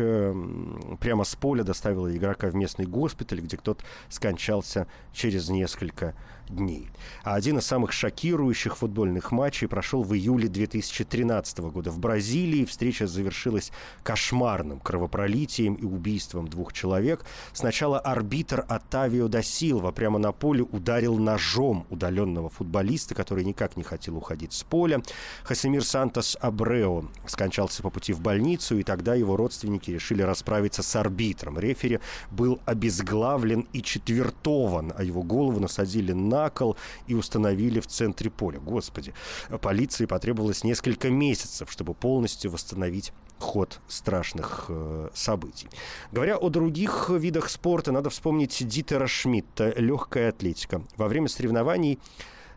прямо 0.99 1.23
с 1.23 1.35
поля 1.35 1.63
доставила 1.63 2.15
игрока 2.15 2.47
в 2.47 2.55
местный 2.55 2.85
госпиталь, 2.85 3.41
где 3.41 3.57
тот 3.57 3.83
скончался 4.09 4.87
через 5.13 5.49
несколько 5.49 6.15
дней. 6.49 6.89
А 7.23 7.35
один 7.35 7.57
из 7.57 7.65
самых 7.65 7.91
шокирующих 7.91 8.77
футбольных 8.77 9.31
матчей 9.31 9.67
прошел 9.67 10.03
в 10.03 10.13
июле 10.13 10.47
2013 10.47 11.59
года 11.59 11.91
в 11.91 11.99
Бразилии. 11.99 12.65
Встреча 12.65 13.07
завершилась 13.07 13.71
кошмарным 14.03 14.79
кровопролитием 14.79 15.75
и 15.75 15.83
убийством 15.83 16.47
двух 16.47 16.73
человек. 16.73 17.25
Сначала 17.53 17.99
арбитр 17.99 18.65
Атавио 18.67 19.27
да 19.27 19.41
Силва 19.41 19.91
прямо 19.91 20.19
на 20.19 20.31
поле 20.31 20.63
ударил 20.63 21.17
ножом 21.17 21.85
удаленного 21.89 22.49
футболиста, 22.49 23.15
который 23.15 23.43
никак 23.43 23.77
не 23.77 23.83
хотел 23.83 24.17
уходить 24.17 24.53
с 24.53 24.63
поля. 24.63 25.01
Хасимир 25.43 25.83
Сантос 25.83 26.37
Абрео 26.41 27.05
скончался 27.27 27.81
по 27.81 27.89
пути 27.89 28.13
в 28.13 28.21
больницу, 28.21 28.77
и 28.77 28.83
тогда 28.83 29.15
его 29.15 29.37
родственники 29.37 29.91
решили 29.91 30.21
расправиться 30.21 30.83
с 30.83 30.95
арбитром. 30.95 31.59
Рефери 31.59 31.99
был 32.31 32.59
обезглавлен 32.65 33.67
и 33.73 33.81
четвертован, 33.81 34.93
а 34.95 35.03
его 35.03 35.23
голову 35.23 35.59
насадили 35.59 36.11
на 36.11 36.34
на 36.35 36.49
кол 36.49 36.75
и 37.07 37.13
установили 37.13 37.79
в 37.79 37.87
центре 37.87 38.29
поля. 38.29 38.59
Господи, 38.59 39.13
полиции 39.61 40.05
потребовалось 40.05 40.63
несколько 40.63 41.09
месяцев, 41.09 41.71
чтобы 41.71 41.93
полностью 41.93 42.51
восстановить 42.51 43.13
ход 43.39 43.79
страшных 43.87 44.65
э, 44.69 45.09
событий. 45.13 45.67
Говоря 46.11 46.37
о 46.37 46.49
других 46.49 47.09
видах 47.09 47.49
спорта, 47.49 47.91
надо 47.91 48.09
вспомнить 48.09 48.65
Дитера 48.67 49.07
Шмидта, 49.07 49.73
легкая 49.77 50.29
атлетика. 50.29 50.81
Во 50.97 51.07
время 51.07 51.27
соревнований 51.27 51.99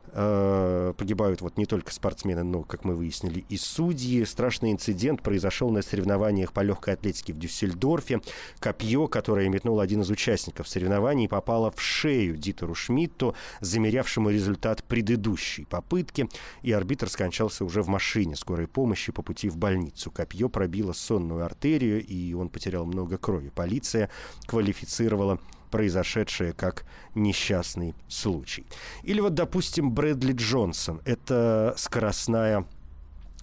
погибают 0.08 1.40
вот 1.40 1.56
не 1.56 1.66
только 1.66 1.92
спортсмены, 1.92 2.42
но, 2.42 2.62
как 2.62 2.84
мы 2.84 2.94
выяснили, 2.94 3.44
и 3.48 3.56
судьи. 3.56 4.24
Страшный 4.24 4.72
инцидент 4.72 5.22
произошел 5.22 5.70
на 5.70 5.82
соревнованиях 5.82 6.52
по 6.52 6.60
легкой 6.60 6.94
атлетике 6.94 7.32
в 7.32 7.38
Дюссельдорфе. 7.38 8.20
Копье, 8.58 9.06
которое 9.08 9.48
метнул 9.48 9.80
один 9.80 10.02
из 10.02 10.10
участников 10.10 10.68
соревнований, 10.68 11.28
попало 11.28 11.70
в 11.70 11.80
шею 11.80 12.36
Дитеру 12.36 12.74
Шмидту, 12.74 13.34
замерявшему 13.60 14.30
результат 14.30 14.84
предыдущей 14.84 15.64
попытки, 15.64 16.28
и 16.62 16.72
арбитр 16.72 17.08
скончался 17.08 17.64
уже 17.64 17.82
в 17.82 17.88
машине 17.88 18.36
скорой 18.36 18.66
помощи 18.66 19.12
по 19.12 19.22
пути 19.22 19.48
в 19.48 19.56
больницу. 19.56 20.10
Копье 20.10 20.48
пробило 20.48 20.92
сонную 20.92 21.44
артерию, 21.44 22.04
и 22.04 22.32
он 22.34 22.48
потерял 22.48 22.84
много 22.86 23.18
крови. 23.18 23.50
Полиция 23.54 24.10
квалифицировала 24.46 25.38
произошедшее 25.70 26.52
как 26.52 26.84
несчастный 27.14 27.94
случай. 28.08 28.66
Или 29.02 29.20
вот, 29.20 29.34
допустим, 29.34 29.92
Брэдли 29.92 30.32
Джонсон. 30.32 31.00
Это 31.04 31.74
скоростная 31.76 32.66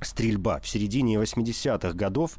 стрельба. 0.01 0.59
В 0.59 0.67
середине 0.67 1.15
80-х 1.15 1.93
годов 1.93 2.37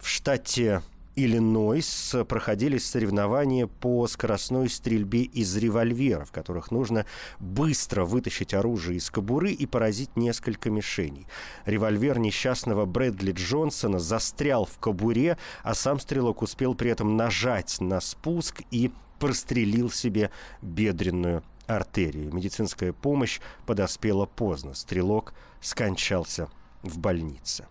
в 0.00 0.08
штате 0.08 0.82
Иллинойс 1.18 2.14
проходили 2.28 2.78
соревнования 2.78 3.66
по 3.66 4.06
скоростной 4.06 4.68
стрельбе 4.68 5.22
из 5.22 5.56
револьверов, 5.56 6.28
в 6.28 6.32
которых 6.32 6.70
нужно 6.70 7.06
быстро 7.40 8.04
вытащить 8.04 8.54
оружие 8.54 8.98
из 8.98 9.10
кобуры 9.10 9.50
и 9.50 9.66
поразить 9.66 10.16
несколько 10.16 10.70
мишеней. 10.70 11.26
Револьвер 11.66 12.20
несчастного 12.20 12.86
Брэдли 12.86 13.32
Джонсона 13.32 13.98
застрял 13.98 14.64
в 14.64 14.78
кобуре, 14.78 15.38
а 15.64 15.74
сам 15.74 15.98
стрелок 15.98 16.42
успел 16.42 16.76
при 16.76 16.92
этом 16.92 17.16
нажать 17.16 17.80
на 17.80 18.00
спуск 18.00 18.62
и 18.70 18.92
прострелил 19.18 19.90
себе 19.90 20.30
бедренную 20.62 21.42
артерию. 21.66 22.32
Медицинская 22.32 22.92
помощь 22.92 23.40
подоспела 23.66 24.26
поздно. 24.26 24.74
Стрелок 24.74 25.34
скончался 25.60 26.48
в 26.82 26.98
больнице. 26.98 27.66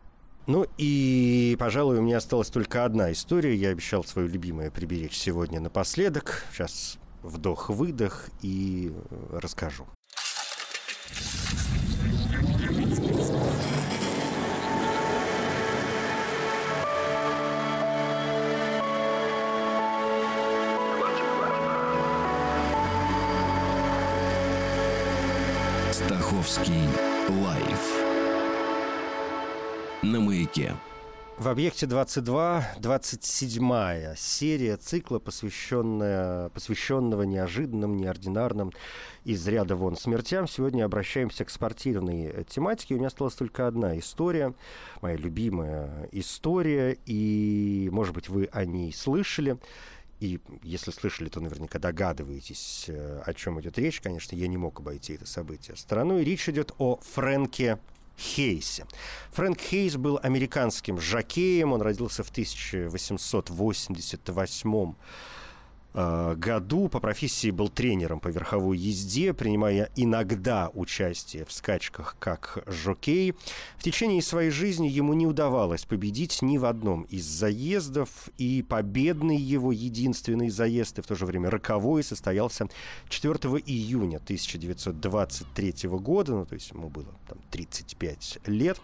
Ну 0.47 0.65
и, 0.77 1.57
пожалуй, 1.59 1.97
у 1.97 2.01
меня 2.01 2.17
осталась 2.17 2.49
только 2.49 2.85
одна 2.85 3.11
история. 3.11 3.53
Я 3.53 3.69
обещал 3.69 4.05
свою 4.05 4.29
любимое 4.29 4.71
приберечь 4.71 5.17
сегодня 5.17 5.59
напоследок. 5.59 6.45
Сейчас 6.53 6.97
вдох-выдох 7.21 8.29
и 8.41 8.93
расскажу. 9.33 9.85
Стаховский 25.91 26.87
лайф 27.43 28.16
на 30.11 30.21
маяке. 30.21 30.73
В 31.37 31.49
«Объекте 31.49 31.85
22» 31.85 32.63
27-я 32.79 34.15
серия 34.15 34.77
цикла, 34.77 35.19
посвященная, 35.19 36.49
посвященного 36.49 37.23
неожиданным, 37.23 37.95
неординарным 37.97 38.73
из 39.23 39.47
ряда 39.47 39.75
вон 39.75 39.95
смертям. 39.97 40.47
Сегодня 40.47 40.83
обращаемся 40.83 41.45
к 41.45 41.51
спортивной 41.51 42.45
тематике. 42.49 42.95
У 42.95 42.97
меня 42.97 43.07
осталась 43.07 43.35
только 43.35 43.67
одна 43.67 43.99
история, 43.99 44.55
моя 45.01 45.15
любимая 45.15 46.09
история, 46.11 46.97
и, 47.05 47.89
может 47.91 48.15
быть, 48.15 48.29
вы 48.29 48.49
о 48.51 48.65
ней 48.65 48.91
слышали. 48.91 49.57
И 50.19 50.39
если 50.63 50.89
слышали, 50.89 51.29
то 51.29 51.39
наверняка 51.39 51.77
догадываетесь, 51.77 52.85
э, 52.87 53.21
о 53.23 53.33
чем 53.35 53.61
идет 53.61 53.77
речь. 53.77 54.01
Конечно, 54.01 54.35
я 54.35 54.47
не 54.47 54.57
мог 54.57 54.79
обойти 54.79 55.13
это 55.13 55.27
событие 55.27 55.75
стороной. 55.75 56.23
Речь 56.23 56.49
идет 56.49 56.73
о 56.79 56.99
Фрэнке 57.13 57.77
Хейсе. 58.17 58.85
Фрэнк 59.31 59.59
Хейс 59.59 59.95
был 59.95 60.19
американским 60.21 60.99
жакеем. 60.99 61.73
Он 61.73 61.81
родился 61.81 62.23
в 62.23 62.29
1888 62.29 64.67
Э, 64.67 64.73
году 65.97 66.89
по 66.89 66.99
профессии 66.99 67.49
был 67.49 67.69
тренером 67.69 68.19
по 68.19 68.27
верховой 68.27 68.77
езде, 68.77 69.33
принимая 69.33 69.89
иногда 69.95 70.69
участие 70.73 71.45
в 71.45 71.51
скачках 71.51 72.15
как 72.19 72.63
жокей. 72.67 73.33
В 73.77 73.83
течение 73.83 74.21
своей 74.21 74.51
жизни 74.51 74.87
ему 74.87 75.13
не 75.13 75.25
удавалось 75.25 75.85
победить 75.85 76.41
ни 76.41 76.57
в 76.57 76.65
одном 76.65 77.03
из 77.03 77.25
заездов, 77.25 78.29
и 78.37 78.63
победный 78.67 79.37
его 79.37 79.71
единственный 79.71 80.49
заезд, 80.49 80.99
и 80.99 81.01
в 81.01 81.07
то 81.07 81.15
же 81.15 81.25
время 81.25 81.49
роковой, 81.49 82.03
состоялся 82.03 82.67
4 83.09 83.33
июня 83.65 84.17
1923 84.17 85.89
года, 85.89 86.33
ну, 86.33 86.45
то 86.45 86.55
есть 86.55 86.71
ему 86.71 86.89
было 86.89 87.13
там 87.27 87.39
35 87.51 88.39
лет. 88.45 88.79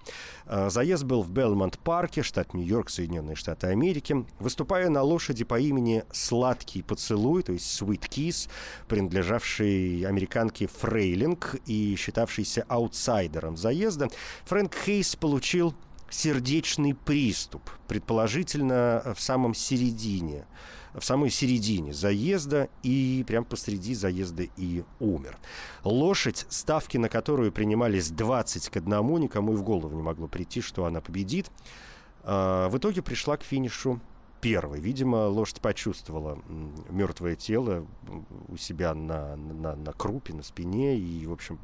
Э, 0.45 0.69
заезд 0.69 1.04
был 1.04 1.21
в 1.21 1.30
Белмонт-парке, 1.30 2.23
штат 2.23 2.54
Нью-Йорк, 2.54 2.89
Соединенные 2.89 3.36
Штаты 3.36 3.67
Америки. 3.67 4.26
Выступая 4.39 4.89
на 4.89 5.02
лошади 5.02 5.43
по 5.43 5.60
имени 5.60 6.04
Сладкий 6.12 6.82
поцелуй, 6.82 7.03
то 7.10 7.52
есть 7.52 7.82
Sweet 7.82 8.10
Kiss, 8.10 8.50
принадлежавший 8.88 10.04
американке 10.06 10.68
Фрейлинг 10.68 11.56
и 11.66 11.96
считавшийся 11.96 12.66
аутсайдером 12.68 13.58
заезда, 13.58 14.10
Фрэнк 14.46 14.74
Хейс 14.86 15.16
получил 15.16 15.74
сердечный 16.10 16.94
приступ, 16.94 17.70
предположительно 17.88 19.13
в 19.16 19.22
самом 19.22 19.54
середине 19.54 20.46
в 20.94 21.04
самой 21.04 21.30
середине 21.30 21.94
заезда 21.94 22.70
и 22.84 23.24
прям 23.28 23.46
посреди 23.46 23.96
заезда 23.96 24.44
и 24.58 24.84
умер. 25.00 25.38
Лошадь, 25.84 26.46
ставки 26.50 26.98
на 26.98 27.10
которую 27.10 27.52
принимались 27.52 28.10
20 28.12 28.70
к 28.70 28.78
1, 28.78 29.20
никому 29.20 29.54
и 29.54 29.56
в 29.56 29.63
голову 29.63 29.96
не 29.96 30.04
могло 30.04 30.28
прийти, 30.28 30.62
что 30.62 30.86
она 30.86 31.02
победит, 31.02 31.50
а, 32.24 32.70
в 32.70 32.78
итоге 32.78 33.02
пришла 33.02 33.38
к 33.38 33.44
финишу 33.44 34.00
первый. 34.43 34.82
Видимо, 34.82 35.27
лошадь 35.27 35.62
почувствовала 35.62 36.38
мертвое 36.89 37.36
тело 37.36 37.88
у 38.49 38.58
себя 38.58 38.93
на, 38.93 39.36
на, 39.38 39.75
на 39.75 39.93
крупе, 39.93 40.34
на 40.34 40.43
спине 40.43 40.97
и, 40.97 41.25
в 41.25 41.32
общем, 41.32 41.60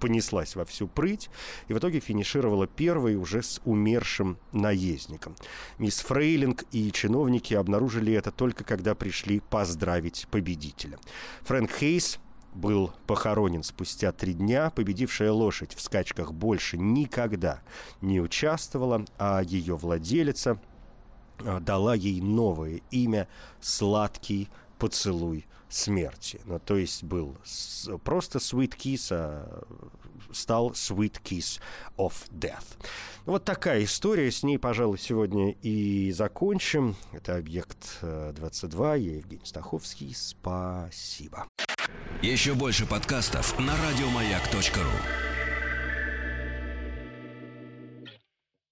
понеслась 0.00 0.54
во 0.54 0.66
всю 0.66 0.86
прыть 0.86 1.30
и 1.66 1.72
в 1.72 1.78
итоге 1.78 2.00
финишировала 2.00 2.66
первой 2.66 3.16
уже 3.16 3.42
с 3.42 3.58
умершим 3.64 4.36
наездником. 4.52 5.34
Мисс 5.78 6.00
Фрейлинг 6.00 6.64
и 6.72 6.92
чиновники 6.92 7.54
обнаружили 7.54 8.12
это 8.12 8.30
только 8.30 8.64
когда 8.64 8.94
пришли 8.94 9.40
поздравить 9.40 10.26
победителя. 10.30 10.98
Фрэнк 11.42 11.70
Хейс 11.70 12.18
был 12.52 12.92
похоронен 13.06 13.62
спустя 13.62 14.12
три 14.12 14.34
дня. 14.34 14.70
Победившая 14.70 15.32
лошадь 15.32 15.74
в 15.74 15.80
скачках 15.80 16.34
больше 16.34 16.76
никогда 16.76 17.62
не 18.02 18.20
участвовала, 18.20 19.06
а 19.18 19.42
ее 19.42 19.76
владелица– 19.76 20.60
дала 21.38 21.94
ей 21.94 22.20
новое 22.20 22.80
имя 22.90 23.28
«Сладкий 23.60 24.48
поцелуй 24.78 25.46
смерти». 25.68 26.40
Ну, 26.44 26.58
то 26.58 26.76
есть 26.76 27.02
был 27.02 27.36
просто 28.04 28.38
«Sweet 28.38 28.76
Kiss», 28.76 29.08
а 29.10 29.62
стал 30.32 30.70
«Sweet 30.72 31.20
Kiss 31.22 31.60
of 31.96 32.14
Death». 32.30 32.78
Вот 33.24 33.44
такая 33.44 33.84
история. 33.84 34.30
С 34.30 34.42
ней, 34.42 34.58
пожалуй, 34.58 34.98
сегодня 34.98 35.52
и 35.62 36.12
закончим. 36.12 36.96
Это 37.12 37.36
«Объект 37.36 37.98
22». 38.02 38.98
Я 38.98 39.16
Евгений 39.16 39.44
Стаховский. 39.44 40.14
Спасибо. 40.14 41.46
Еще 42.22 42.54
больше 42.54 42.86
подкастов 42.86 43.58
на 43.58 43.74
радиомаяк.ру 43.76 45.33